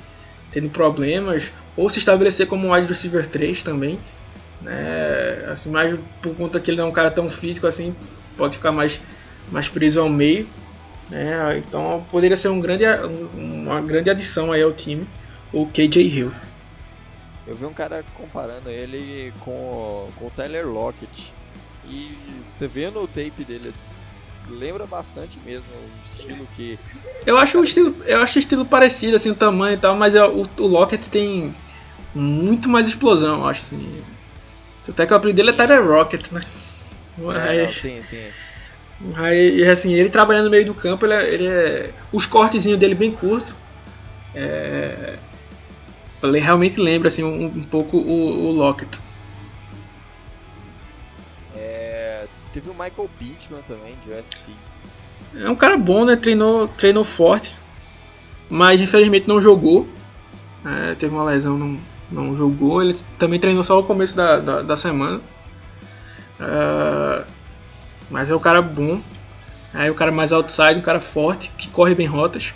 [0.52, 4.00] tendo problemas, ou se estabelecer como um wide receiver 3 também.
[4.62, 5.46] Né?
[5.50, 7.96] Assim, mais por conta que ele não é um cara tão físico assim,
[8.38, 9.00] pode ficar mais,
[9.52, 10.48] mais preso ao meio.
[11.10, 11.58] Né?
[11.58, 12.84] Então poderia ser um grande,
[13.34, 15.08] uma grande adição aí ao time,
[15.54, 16.32] o KJ Hill.
[17.48, 21.32] Eu vi um cara comparando ele com, com o Tyler Lockett.
[21.88, 22.18] E
[22.58, 23.92] você vê no tape dele assim,
[24.50, 26.80] lembra bastante mesmo o estilo que.
[27.26, 30.16] Eu acho o estilo, eu acho o estilo parecido, assim, o tamanho e tal, mas
[30.16, 31.54] é, o, o Lockett tem
[32.14, 34.02] muito mais explosão, eu acho assim.
[34.88, 36.42] Até que o apelido dele é Tyler Rocket, né?
[37.18, 38.28] É, não, sim, sim.
[39.16, 42.96] Aí, assim, ele trabalhando no meio do campo, ele é, ele é os cortezinhos dele
[42.96, 43.56] bem curto.
[44.34, 45.18] É,
[46.24, 49.00] ele realmente lembra assim um, um pouco o, o Lockett.
[52.56, 54.52] Teve o Michael Pittman também de USC.
[55.38, 56.16] É um cara bom, né?
[56.16, 57.54] Treinou, treinou forte,
[58.50, 59.86] mas infelizmente não jogou.
[60.66, 61.78] É, teve uma lesão, não,
[62.10, 62.82] não jogou.
[62.82, 65.20] Ele também treinou só no começo da, da, da semana.
[66.40, 67.26] Uh,
[68.10, 69.02] mas é um cara bom.
[69.74, 72.54] É um cara mais outside, um cara forte, que corre bem rotas.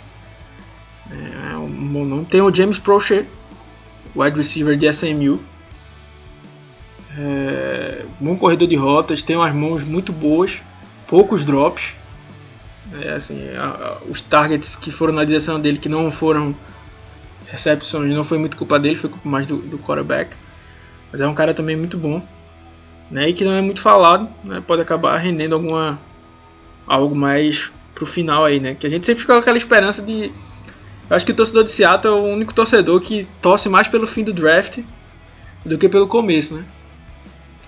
[1.10, 2.24] É um bom nome.
[2.24, 3.28] Tem o James Prochet,
[4.16, 5.38] wide receiver de SMU.
[7.16, 10.62] É, bom corredor de rotas, tem umas mãos muito boas,
[11.06, 11.94] poucos drops.
[13.00, 16.54] É, assim, a, a, os targets que foram na direção dele que não foram
[17.48, 20.36] recepções, não foi muito culpa dele, foi culpa mais do, do quarterback.
[21.10, 22.22] Mas é um cara também muito bom,
[23.10, 23.28] né?
[23.28, 24.62] E que não é muito falado, né?
[24.64, 25.98] Pode acabar rendendo alguma
[26.86, 28.74] algo mais pro final aí, né?
[28.74, 30.32] Que a gente sempre fica com aquela esperança de
[31.08, 34.06] eu acho que o torcedor de Seattle é o único torcedor que torce mais pelo
[34.06, 34.78] fim do draft
[35.66, 36.64] do que pelo começo, né?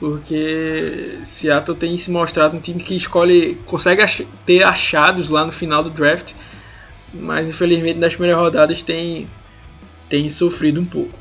[0.03, 5.53] Porque Seattle tem se mostrado um time que escolhe, consegue ach ter achados lá no
[5.53, 6.32] final do draft,
[7.14, 9.30] mas infelizmente nas primeiras rodadas tem,
[10.09, 11.16] tem sofrido um pouco.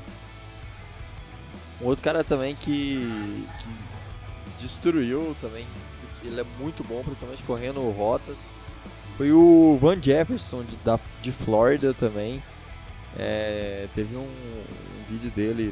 [1.79, 2.97] Um outro cara também que,
[3.59, 5.67] que destruiu também,
[6.23, 8.38] ele é muito bom, principalmente correndo rotas
[9.21, 12.41] foi o Van Jefferson de, da, de Flórida também.
[13.15, 15.71] É, teve um, um, vídeo dele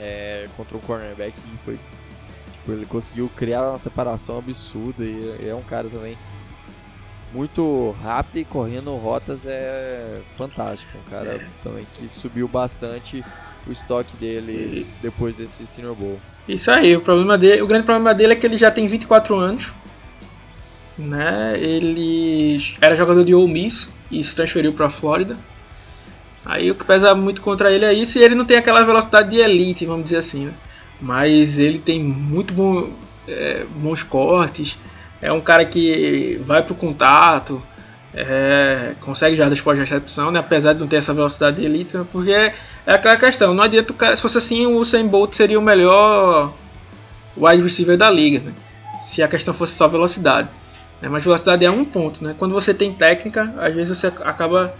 [0.00, 1.78] é, contra um cornerback que foi.
[2.54, 6.16] Tipo, ele conseguiu criar uma separação absurda e, e é um cara também
[7.32, 10.92] muito rápido e correndo rotas é fantástico.
[10.98, 11.46] Um cara é.
[11.62, 13.24] também que subiu bastante
[13.66, 16.18] o estoque dele depois desse Senior Bowl.
[16.48, 19.36] Isso aí, o problema dele, o grande problema dele é que ele já tem 24
[19.36, 19.72] anos
[21.00, 21.54] né?
[21.58, 25.36] Ele era jogador de Ole Miss e se transferiu para a Flórida.
[26.44, 29.30] Aí o que pesa muito contra ele é isso e ele não tem aquela velocidade
[29.30, 30.46] de elite, vamos dizer assim.
[30.46, 30.52] Né?
[31.00, 32.90] Mas ele tem muito bom,
[33.28, 34.78] é, bons cortes.
[35.20, 37.62] É um cara que vai pro contato,
[38.14, 40.40] é, consegue já depois de recepção, né?
[40.40, 42.54] apesar de não ter essa velocidade de elite, porque é,
[42.86, 43.54] é aquela questão.
[43.54, 46.52] Não adianta o cara, se fosse assim, o Usain Bolt seria o melhor
[47.36, 48.52] wide receiver da liga, né?
[49.00, 50.48] se a questão fosse só velocidade.
[51.00, 51.08] Né?
[51.08, 52.22] Mas velocidade é um ponto.
[52.22, 52.34] Né?
[52.38, 54.74] Quando você tem técnica, às vezes você acaba.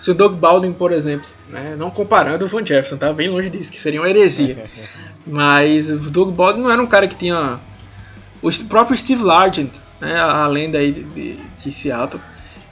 [0.00, 1.76] Se o Doug Baldwin, por exemplo, né?
[1.76, 4.64] não comparando o Van Jefferson, tá bem longe disso, que seria uma heresia.
[5.26, 7.60] Mas o Doug Baldwin não era um cara que tinha.
[8.40, 9.70] O próprio Steve Largent,
[10.00, 10.18] né?
[10.18, 12.18] a lenda aí de, de, de Seattle,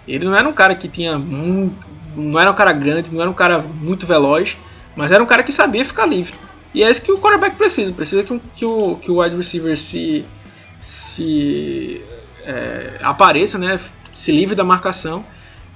[0.08, 1.18] ele não era um cara que tinha.
[1.18, 4.56] Muito, não era um cara grande, não era um cara muito veloz,
[4.96, 6.34] mas era um cara que sabia ficar livre.
[6.72, 7.92] E é isso que o quarterback precisa.
[7.92, 10.24] Precisa que, que, o, que o wide receiver se,
[10.80, 12.00] se
[12.46, 13.78] é, apareça, né,
[14.14, 15.22] se livre da marcação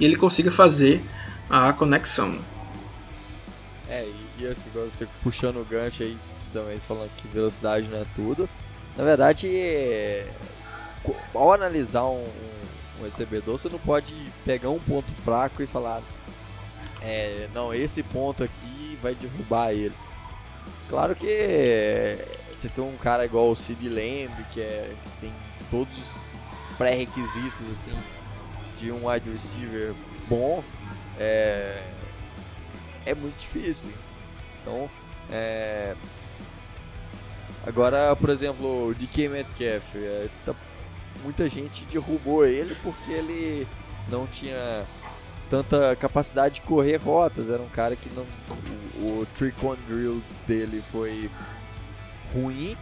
[0.00, 1.02] e ele consiga fazer
[1.52, 2.38] a conexão.
[3.86, 6.16] É, e, e assim, você puxando o gancho aí
[6.50, 8.48] também, falando que velocidade não é tudo.
[8.96, 10.32] Na verdade, é,
[11.34, 12.24] ao analisar um,
[12.98, 14.14] um, recebedor, você não pode
[14.46, 16.00] pegar um ponto fraco e falar:
[17.02, 19.94] é, não, esse ponto aqui vai derrubar ele.
[20.88, 22.16] Claro que
[22.50, 25.34] você tem um cara igual o Sid Lamb, que, é, que tem
[25.70, 26.32] todos os
[26.78, 27.96] pré-requisitos assim
[28.78, 29.94] de um wide receiver
[30.28, 30.64] bom
[31.18, 31.82] é,
[33.06, 33.90] é muito difícil.
[34.60, 34.88] Então,
[35.30, 35.94] é,
[37.66, 40.54] agora, por exemplo, o DK Metcalf, é, tá,
[41.22, 43.66] muita gente derrubou ele porque ele
[44.08, 44.84] não tinha
[45.50, 47.50] tanta capacidade de correr rotas.
[47.50, 48.24] Era um cara que não,
[48.96, 49.56] o, o trick
[49.86, 51.30] drill dele foi
[52.32, 52.76] ruim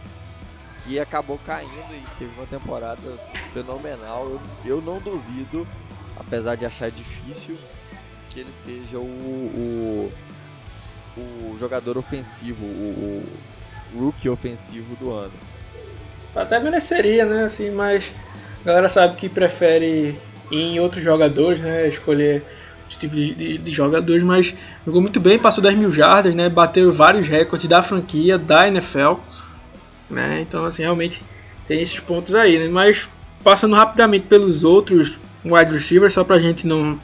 [0.87, 3.17] e acabou caindo e teve uma temporada
[3.53, 4.25] fenomenal.
[4.25, 5.67] Eu, eu não duvido,
[6.17, 7.57] apesar de achar difícil,
[8.33, 10.11] que ele seja o, o,
[11.17, 13.23] o jogador ofensivo, o,
[13.93, 15.33] o rookie ofensivo do ano.
[16.35, 17.43] Até mereceria, né?
[17.43, 18.13] Assim, mas
[18.61, 20.17] a galera sabe que prefere
[20.49, 21.87] ir em outros jogadores, né?
[21.89, 22.43] Escolher
[22.87, 24.55] os tipos de, de, de, jogadores, mas
[24.85, 26.47] jogou muito bem, passou 10 mil jardas, né?
[26.47, 29.15] Bateu vários recordes da franquia, da NFL.
[30.09, 30.41] Né?
[30.41, 31.21] Então, assim, realmente
[31.67, 32.67] tem esses pontos aí, né?
[32.69, 33.09] Mas
[33.43, 36.99] passando rapidamente pelos outros wide receivers, só pra gente não,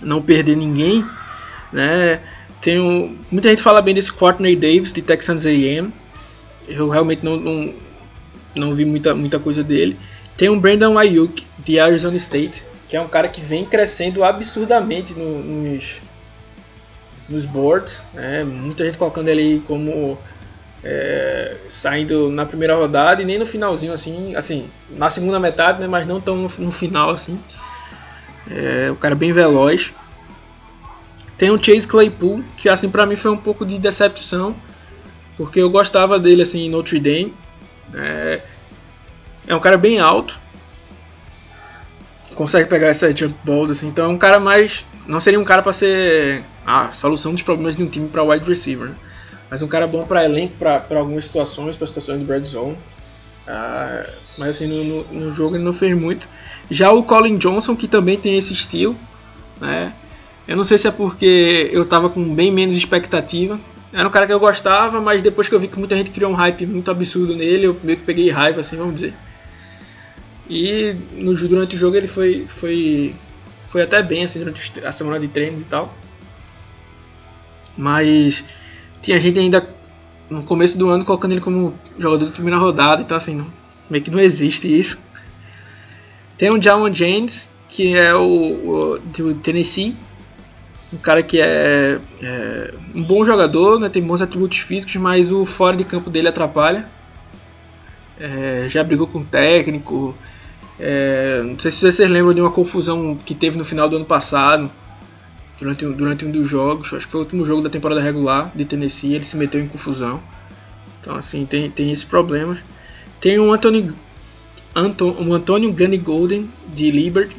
[0.00, 1.04] não perder ninguém,
[1.72, 2.20] né?
[2.60, 5.92] Tem um, muita gente fala bem desse Courtney Davis de Texans A&M.
[6.66, 7.74] Eu realmente não, não,
[8.54, 9.96] não vi muita, muita coisa dele.
[10.36, 15.14] Tem um Brandon Ayuk de Arizona State, que é um cara que vem crescendo absurdamente
[15.14, 16.02] no, nos,
[17.28, 18.04] nos boards.
[18.12, 18.44] Né?
[18.44, 20.18] Muita gente colocando ele como
[20.82, 25.86] é, saindo na primeira rodada e nem no finalzinho, assim, assim na segunda metade, né,
[25.86, 27.38] mas não tão no, no final, assim.
[28.50, 29.92] É, o cara é bem veloz.
[31.36, 34.56] Tem o Chase Claypool, que assim para mim foi um pouco de decepção,
[35.36, 37.34] porque eu gostava dele assim em Notre Dame.
[37.94, 38.40] É,
[39.46, 40.38] é um cara bem alto,
[42.34, 45.62] consegue pegar essas jump balls assim, então é um cara mais, não seria um cara
[45.62, 48.90] para ser a solução dos problemas de um time para wide receiver.
[48.90, 48.94] Né?
[49.50, 52.76] Mas um cara bom para elenco, para algumas situações, para situações de red zone.
[53.46, 56.28] Uh, mas assim, no, no, no, jogo ele não fez muito.
[56.70, 58.96] Já o Colin Johnson, que também tem esse estilo,
[59.60, 59.92] né?
[60.46, 63.60] Eu não sei se é porque eu tava com bem menos expectativa.
[63.92, 66.30] Era um cara que eu gostava, mas depois que eu vi que muita gente criou
[66.30, 69.14] um hype muito absurdo nele, eu meio que peguei raiva, assim, vamos dizer.
[70.48, 73.14] E no, durante o jogo ele foi, foi,
[73.66, 75.94] foi até bem, assim, durante a semana de treinos e tal.
[77.76, 78.44] Mas
[79.02, 79.68] tinha gente ainda
[80.30, 83.44] no começo do ano colocando ele como jogador de primeira rodada, então assim,
[83.90, 85.02] meio que não existe isso.
[86.36, 89.96] Tem o Jamon James, que é o, o do Tennessee,
[90.92, 95.44] um cara que é, é, um bom jogador, né, tem bons atributos físicos, mas o
[95.44, 96.88] fora de campo dele atrapalha.
[98.18, 100.16] É, já brigou com o técnico.
[100.78, 104.04] É, não sei se vocês lembram de uma confusão que teve no final do ano
[104.04, 104.70] passado
[105.58, 108.64] durante, durante um dos jogos, acho que foi o último jogo da temporada regular de
[108.64, 110.20] Tennessee, ele se meteu em confusão.
[111.00, 112.62] Então, assim, tem, tem esses problemas.
[113.20, 113.92] Tem o Anthony,
[114.74, 117.36] Anton, o Antônio Gunny Golden, de Liberty,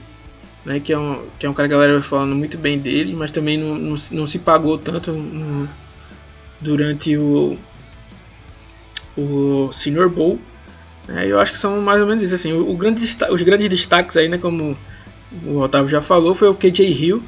[0.65, 2.77] né, que, é um, que é um cara que a galera vai falando muito bem
[2.77, 5.69] dele, mas também não, não, não se pagou tanto no,
[6.59, 7.57] durante o,
[9.17, 10.39] o Senior Bowl.
[11.07, 12.35] É, eu acho que são mais ou menos isso.
[12.35, 13.01] Assim, o, o grande,
[13.31, 14.77] os grandes destaques aí, né, como
[15.45, 17.23] o Otávio já falou, foi o KJ Hill,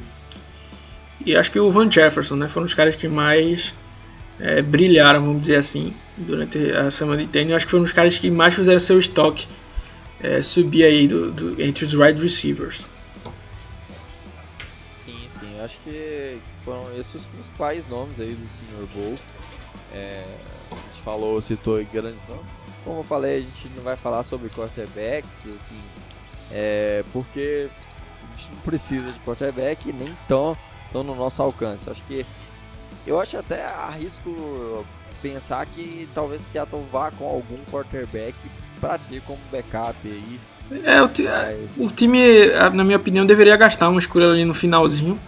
[1.24, 2.48] e acho que o Van Jefferson, né?
[2.48, 3.72] Foram os caras que mais
[4.42, 7.54] é, brilharam, vamos dizer assim, durante a semana de treino.
[7.54, 9.46] acho que foram os caras que mais fizeram seu estoque
[10.20, 12.86] é, subir aí do, do, entre os wide receivers.
[15.04, 15.60] Sim, sim.
[15.60, 19.14] Acho que foram esses os principais nomes aí do Senior Bowl.
[19.94, 20.24] É,
[20.72, 22.46] a gente falou, citou grandes nomes.
[22.84, 25.80] Como eu falei, a gente não vai falar sobre quarterbacks, assim,
[26.50, 27.68] é, porque
[28.34, 31.88] a gente não precisa de quarterback, nem tão estão no nosso alcance.
[31.88, 32.26] Acho que
[33.06, 34.84] eu acho até arrisco
[35.22, 38.34] pensar que talvez Seattle vá com algum quarterback
[38.80, 40.40] para ter como backup aí.
[40.84, 42.18] É, o, o, time,
[42.72, 45.18] na minha opinião, deveria gastar uma escolha ali no finalzinho.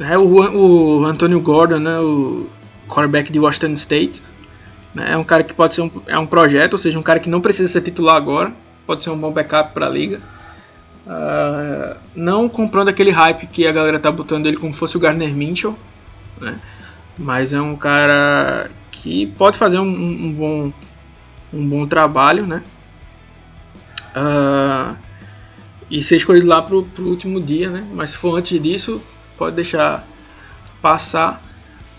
[0.00, 2.48] É o, o Antonio Gordon, né, o
[2.88, 4.22] quarterback de Washington State.
[4.94, 7.20] Né, é um cara que pode ser um, é um projeto, ou seja, um cara
[7.20, 8.52] que não precisa ser titular agora.
[8.86, 10.20] Pode ser um bom backup para a liga.
[11.06, 15.34] Uh, não comprando aquele hype que a galera tá botando ele como fosse o Gardner
[15.34, 15.76] Minshew,
[16.40, 16.58] né?
[17.18, 20.72] Mas é um cara que pode fazer um, um bom,
[21.52, 22.62] um bom trabalho, né?
[24.14, 24.96] Uh,
[25.90, 27.86] e ser escolhido lá pro, pro último dia, né?
[27.92, 29.02] Mas se for antes disso,
[29.36, 30.06] pode deixar
[30.80, 31.42] passar.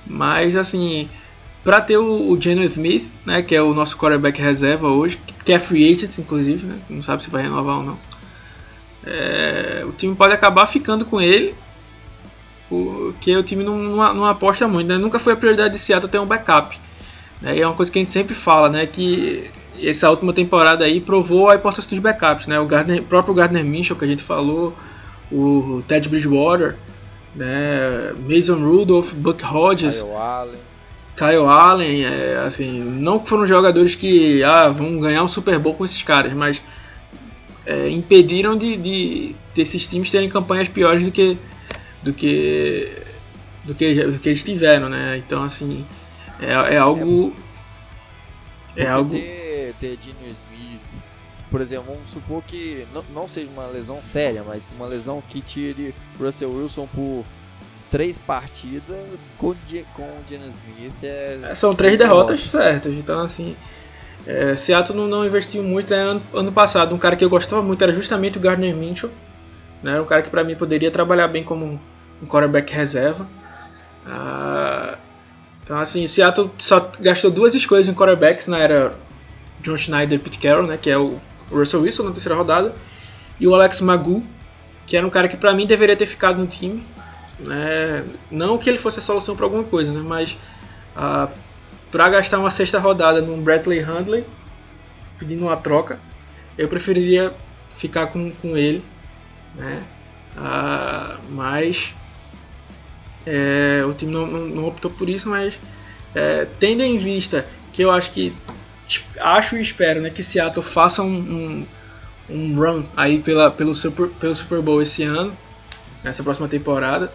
[0.07, 1.09] Mas assim,
[1.63, 3.41] para ter o, o Geno Smith, né?
[3.41, 6.79] Que é o nosso quarterback reserva hoje, que é free agent, inclusive, né?
[6.89, 8.09] Não sabe se vai renovar ou não
[9.03, 11.55] é, o time pode acabar ficando com ele,
[12.69, 14.87] porque o time não, não, não aposta muito.
[14.87, 14.97] Né?
[14.97, 16.79] Nunca foi a prioridade de Seattle ter um backup.
[17.41, 17.57] Né?
[17.57, 18.85] E é uma coisa que a gente sempre fala, né?
[18.85, 19.49] Que
[19.81, 22.59] essa última temporada aí provou a importância dos backups, né?
[22.59, 24.75] O Gardner, próprio Gardner Minshew que a gente falou,
[25.31, 26.75] o Ted Bridgewater,
[27.35, 28.13] né?
[28.27, 30.59] Mason Rudolph, Buck Hodges, Kyle Allen,
[31.15, 35.85] Kyle Allen, é, assim, não foram jogadores que ah, vão ganhar um Super Bowl com
[35.85, 36.61] esses caras, mas
[37.65, 41.37] é, impediram de, de desses times terem campanhas piores do que
[42.03, 42.95] do que
[43.65, 45.17] do que, do que eles tiveram, né?
[45.17, 45.85] Então assim
[46.41, 47.33] é, é algo
[48.75, 49.15] é, é algo
[49.79, 49.97] ter,
[50.27, 50.81] Smith,
[51.51, 55.41] por exemplo, vamos supor que não, não seja uma lesão séria, mas uma lesão que
[55.41, 57.25] tire Russell Wilson por
[57.91, 59.55] três partidas com,
[59.93, 63.55] com o Smith é, é São três derrotas certas, então assim
[64.25, 65.99] é, Seattle não, não investiu muito né?
[65.99, 66.93] ano, ano, passado.
[66.93, 69.09] Um cara que eu gostava muito era justamente o Gardner Minshew.
[69.83, 69.91] Né?
[69.93, 71.79] Era um cara que para mim poderia trabalhar bem como
[72.21, 73.27] um quarterback reserva.
[74.05, 74.97] Ah,
[75.63, 78.93] então assim, Seattle só gastou duas escolhas em quarterbacks na era
[79.61, 80.77] John Schneider e Pete Carroll, né?
[80.81, 81.19] que é o
[81.51, 82.73] Russell Wilson na terceira rodada,
[83.39, 84.23] e o Alex Magu,
[84.85, 86.83] que era um cara que para mim deveria ter ficado no time.
[87.39, 88.03] Né?
[88.29, 90.01] Não que ele fosse a solução para alguma coisa, né?
[90.03, 90.37] mas
[90.95, 91.29] ah,
[91.91, 94.25] para gastar uma sexta rodada num Bradley Handley,
[95.17, 95.99] pedindo uma troca,
[96.57, 97.33] eu preferiria
[97.69, 98.83] ficar com, com ele,
[99.55, 99.83] né?
[100.37, 101.95] Ah, mas
[103.25, 105.59] é, o time não, não, não, optou por isso, mas
[106.15, 108.33] é, tendo em vista que eu acho que
[109.19, 111.65] acho e espero, né, que Seattle faça um, um,
[112.29, 115.35] um run aí pela, pelo, Super, pelo Super Bowl esse ano,
[116.03, 117.11] nessa próxima temporada.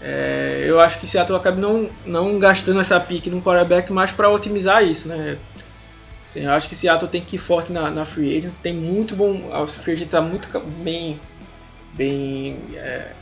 [0.00, 4.28] É, eu acho que Seattle acaba não, não gastando essa pique no quarterback mais para
[4.28, 5.38] otimizar isso, né?
[6.22, 9.16] Assim, eu acho que Seattle tem que ir forte na, na free agent, tem muito
[9.16, 10.48] bom, a free agent está muito
[10.82, 11.18] bem,
[11.96, 13.12] bem é,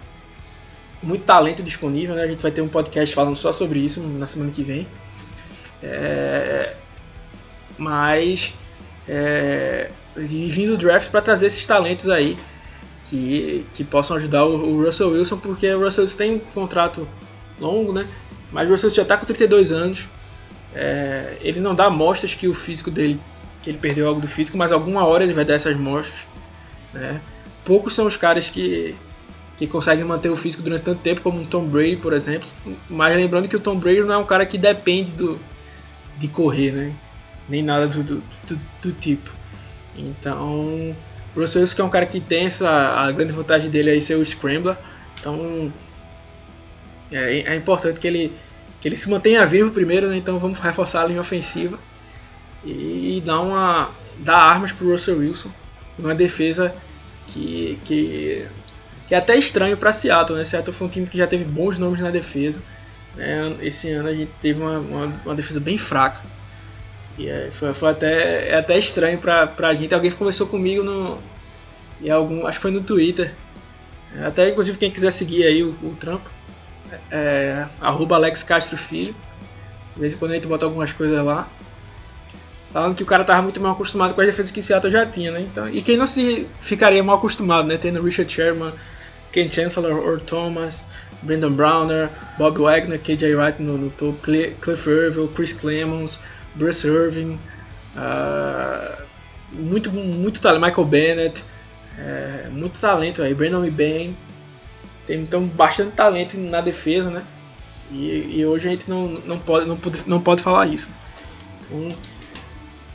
[1.03, 2.23] muito talento disponível, né?
[2.23, 4.87] A gente vai ter um podcast falando só sobre isso na semana que vem.
[5.83, 6.75] É,
[7.77, 8.55] mas
[9.09, 12.37] é, vindo do draft para trazer esses talentos aí
[13.05, 17.07] que, que possam ajudar o, o, Russell Wilson, porque o Russell Wilson tem um contrato
[17.61, 18.07] longo, né?
[18.51, 20.09] Mas o Russell Wilson já está com 32 anos.
[20.75, 23.21] É, ele não dá mostras que o físico dele,
[23.63, 26.27] que ele perdeu algo do físico, mas alguma hora ele vai dar essas mostras.
[26.93, 27.21] Né?
[27.65, 28.95] Poucos são os caras que,
[29.57, 32.49] que conseguem manter o físico durante tanto tempo, como o Tom Brady, por exemplo.
[32.89, 35.41] Mas lembrando que o Tom Brady não é um cara que depende do,
[36.19, 36.93] de correr, né?
[37.49, 39.31] Nem nada do, do, do, do tipo.
[39.97, 40.95] Então,
[41.35, 44.01] o Russell Wilson que é um cara que tem essa a grande vantagem dele aí
[44.01, 44.77] ser o scrambler.
[45.19, 45.73] Então,
[47.11, 48.33] é, é importante que ele
[48.81, 50.17] que ele se mantenha vivo primeiro, né?
[50.17, 51.79] Então vamos reforçar a linha ofensiva
[52.63, 55.51] e dar uma dar armas para o Russell Wilson,
[55.99, 56.75] uma defesa
[57.27, 58.47] que que
[59.07, 60.45] que é até estranho para Seattle, né?
[60.45, 62.63] Seattle foi um time que já teve bons nomes na defesa.
[63.15, 63.57] Né?
[63.61, 66.23] Esse ano a gente teve uma, uma, uma defesa bem fraca.
[67.19, 69.95] E é, foi, foi, até, é até estranho pra, pra gente.
[69.95, 71.19] Alguém conversou comigo no.
[72.01, 73.33] E algum, acho que foi no Twitter.
[74.25, 76.31] Até inclusive quem quiser seguir aí o, o trampo.
[77.11, 79.15] É, arroba Alex Castro Filho.
[79.95, 81.49] De vez em quando a gente bota algumas coisas lá.
[82.75, 85.31] Falando que o cara tava muito mal acostumado com as defesas que Seattle já tinha,
[85.31, 85.43] né?
[85.43, 87.77] Então, e quem não se ficaria mal acostumado, né?
[87.79, 88.73] Tendo Richard Sherman,
[89.31, 90.85] Ken Chancellor, Or Thomas,
[91.23, 96.19] Brandon Browner, Bob Wagner, KJ Wright no, no topo, Cliff Irville, Chris Clemons,
[96.57, 97.39] Bruce Irving,
[97.95, 99.03] uh,
[99.53, 101.45] muito, muito talento, Michael Bennett,
[101.97, 104.17] é, muito talento aí, Brandon Ben,
[105.07, 107.23] tem então bastante talento na defesa, né?
[107.93, 110.91] E, e, hoje a gente não, não, pode, não, pode, não pode falar isso.
[111.71, 111.89] Então,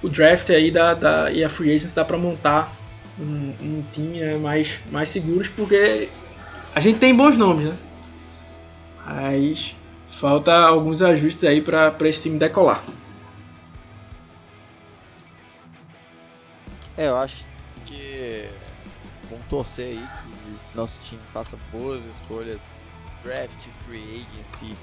[0.01, 2.71] o draft aí da, e a free agency dá para montar
[3.19, 6.09] um, um time né, mais, mais seguros porque
[6.73, 7.77] a gente tem bons nomes, né?
[9.05, 9.75] Mas
[10.07, 12.83] falta alguns ajustes aí para esse time decolar.
[16.95, 17.45] É, eu acho
[17.85, 18.49] que
[19.29, 22.61] vamos torcer aí que nosso time faça boas escolhas,
[23.23, 24.75] draft, free agency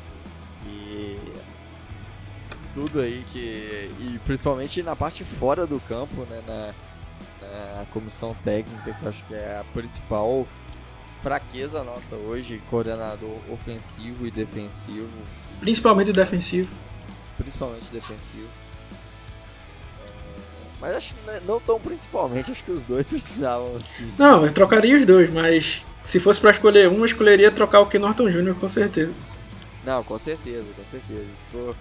[0.66, 1.18] e
[2.76, 6.74] tudo aí que e principalmente na parte fora do campo, né, na,
[7.78, 10.46] na comissão técnica que acho que é a principal
[11.22, 15.08] fraqueza nossa hoje, coordenador ofensivo e defensivo.
[15.58, 16.70] Principalmente defensivo.
[17.38, 18.48] Principalmente defensivo.
[20.78, 23.74] Mas acho que é, não tão principalmente, acho que os dois precisavam.
[23.76, 24.12] Assim.
[24.18, 27.86] Não, eu trocaria os dois, mas se fosse para escolher um, eu escolheria trocar o
[27.86, 28.54] Ken Norton Jr.
[28.54, 29.14] com certeza.
[29.82, 31.26] Não, com certeza, com certeza.
[31.40, 31.74] Se for...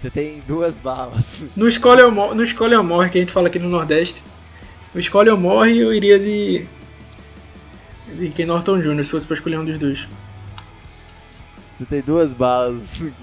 [0.00, 1.44] Você tem duas balas.
[1.56, 4.22] No escolhe, ou no escolhe ou morre, que a gente fala aqui no Nordeste.
[4.94, 6.66] No escolhe ou morre, eu iria de.
[8.14, 10.08] de Ken Norton Jr., se fosse pra escolher um dos dois.
[11.72, 13.02] Você tem duas balas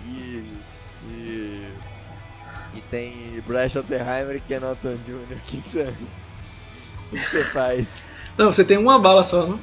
[2.89, 5.35] tem Bryce Oppenheimer e Ken Norton Jr.
[5.35, 5.93] O que você,
[7.07, 8.05] o que você faz?
[8.37, 9.59] Não, você tem uma bala só, não?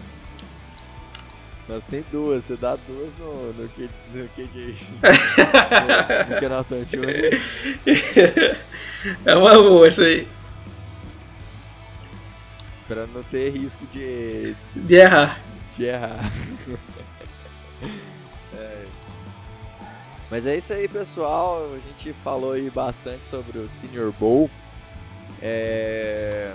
[1.69, 4.77] Nós tem duas, você dá duas no, no, K, no KJ.
[6.29, 7.39] no, no Ken Norton Jr.
[9.25, 10.29] É uma boa isso aí.
[12.89, 14.55] Pra não ter risco de.
[14.75, 15.41] De errar.
[15.77, 16.19] De errar.
[20.33, 21.63] Mas é isso aí, pessoal.
[21.75, 24.51] A gente falou aí bastante sobre o Senior Bowl.
[25.43, 26.55] É...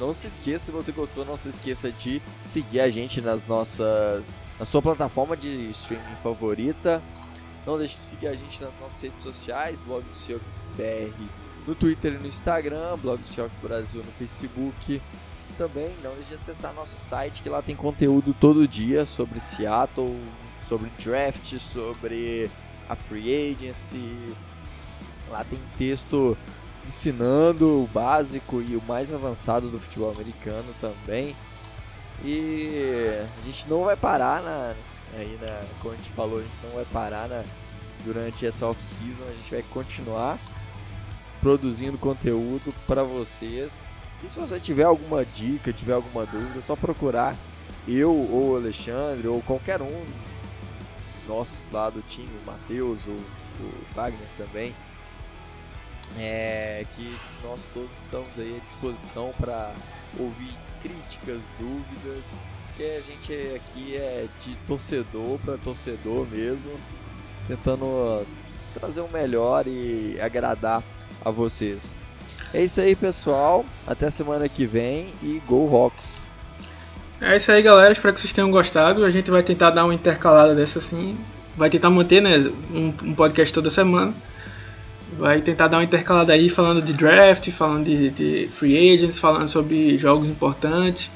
[0.00, 4.40] Não se esqueça, se você gostou, não se esqueça de seguir a gente nas nossas,
[4.58, 7.02] na sua plataforma de streaming favorita.
[7.66, 11.12] Não deixe de seguir a gente nas nossas redes sociais, blog do Seahawks BR
[11.66, 15.02] no Twitter e no Instagram, blog do Seahawks Brasil no Facebook.
[15.58, 20.18] Também não deixe de acessar nosso site que lá tem conteúdo todo dia sobre Seattle,
[20.66, 22.50] sobre draft, sobre
[22.88, 24.16] a free agency.
[25.28, 26.38] Lá tem texto
[26.88, 31.36] ensinando o básico e o mais avançado do futebol americano também.
[32.24, 34.74] E a gente não vai parar na,
[35.16, 37.42] aí na, como a gente falou, a gente não vai parar na,
[38.04, 40.38] durante essa off-season, a gente vai continuar
[41.40, 43.90] produzindo conteúdo para vocês.
[44.22, 47.34] E se você tiver alguma dica, tiver alguma dúvida, é só procurar
[47.88, 50.04] eu ou o Alexandre ou qualquer um
[51.26, 54.74] nosso lá do time, o Matheus, o, o Wagner também,
[56.18, 59.72] É, que nós todos estamos aí à disposição para
[60.18, 60.52] ouvir
[60.82, 62.40] críticas, dúvidas,
[62.76, 66.72] que a gente aqui é de torcedor para torcedor mesmo,
[67.46, 68.26] tentando
[68.74, 70.82] trazer o melhor e agradar
[71.24, 71.96] a vocês.
[72.52, 73.64] É isso aí, pessoal.
[73.86, 76.24] Até semana que vem e Go Rocks!
[77.20, 77.92] É isso aí, galera.
[77.92, 79.04] Espero que vocês tenham gostado.
[79.04, 81.18] A gente vai tentar dar uma intercalada dessa assim.
[81.56, 82.38] Vai tentar manter né,
[82.72, 84.14] um, um podcast toda semana.
[85.20, 89.48] Vai tentar dar uma intercalada aí falando de draft, falando de, de free agents, falando
[89.48, 91.10] sobre jogos importantes,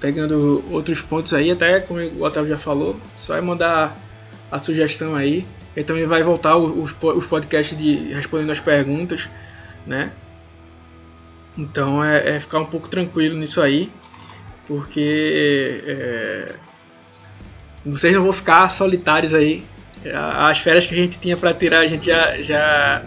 [0.00, 3.94] pegando outros pontos aí, até como o Otávio já falou, só é mandar
[4.50, 5.46] a sugestão aí.
[5.76, 9.28] Ele também vai voltar os, os podcasts de respondendo as perguntas,
[9.86, 10.12] né?
[11.58, 13.92] Então é, é ficar um pouco tranquilo nisso aí,
[14.66, 16.54] porque é,
[17.84, 19.62] vocês não vão ficar solitários aí.
[20.14, 23.04] As férias que a gente tinha para tirar a gente já, já,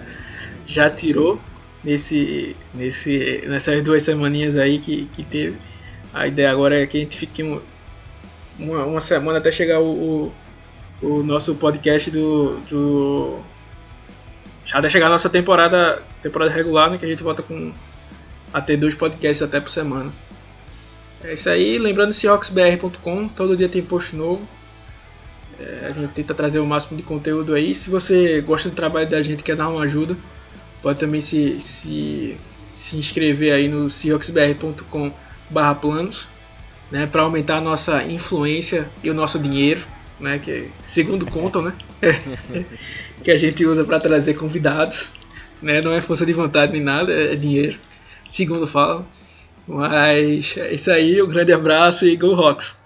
[0.70, 1.40] já tirou
[1.84, 5.58] nesse, nesse, nessas duas semaninhas aí que, que teve.
[6.14, 7.44] A ideia agora é que a gente fique
[8.58, 10.32] uma, uma semana até chegar o,
[11.02, 13.40] o, o nosso podcast do, do.
[14.72, 17.74] Até chegar a nossa temporada, temporada regular, né, que a gente volta com
[18.54, 20.12] a ter dois podcasts até por semana.
[21.24, 24.48] É isso aí, lembrando seahawksbr.com, todo dia tem post novo.
[25.60, 27.76] É, a gente tenta trazer o máximo de conteúdo aí.
[27.76, 30.16] Se você gosta do trabalho da gente quer dar uma ajuda,
[30.82, 32.38] pode também se, se,
[32.74, 35.12] se inscrever aí no seahawksbr.com
[35.50, 36.28] barra planos,
[36.92, 39.86] né, para aumentar a nossa influência e o nosso dinheiro,
[40.20, 41.74] né, que segundo contam, né,
[43.24, 45.16] que a gente usa para trazer convidados,
[45.62, 47.78] né, não é força de vontade nem nada, é dinheiro
[48.30, 49.06] segundo falam.
[49.68, 52.79] Mas é isso aí, um grande abraço e Go Rocks!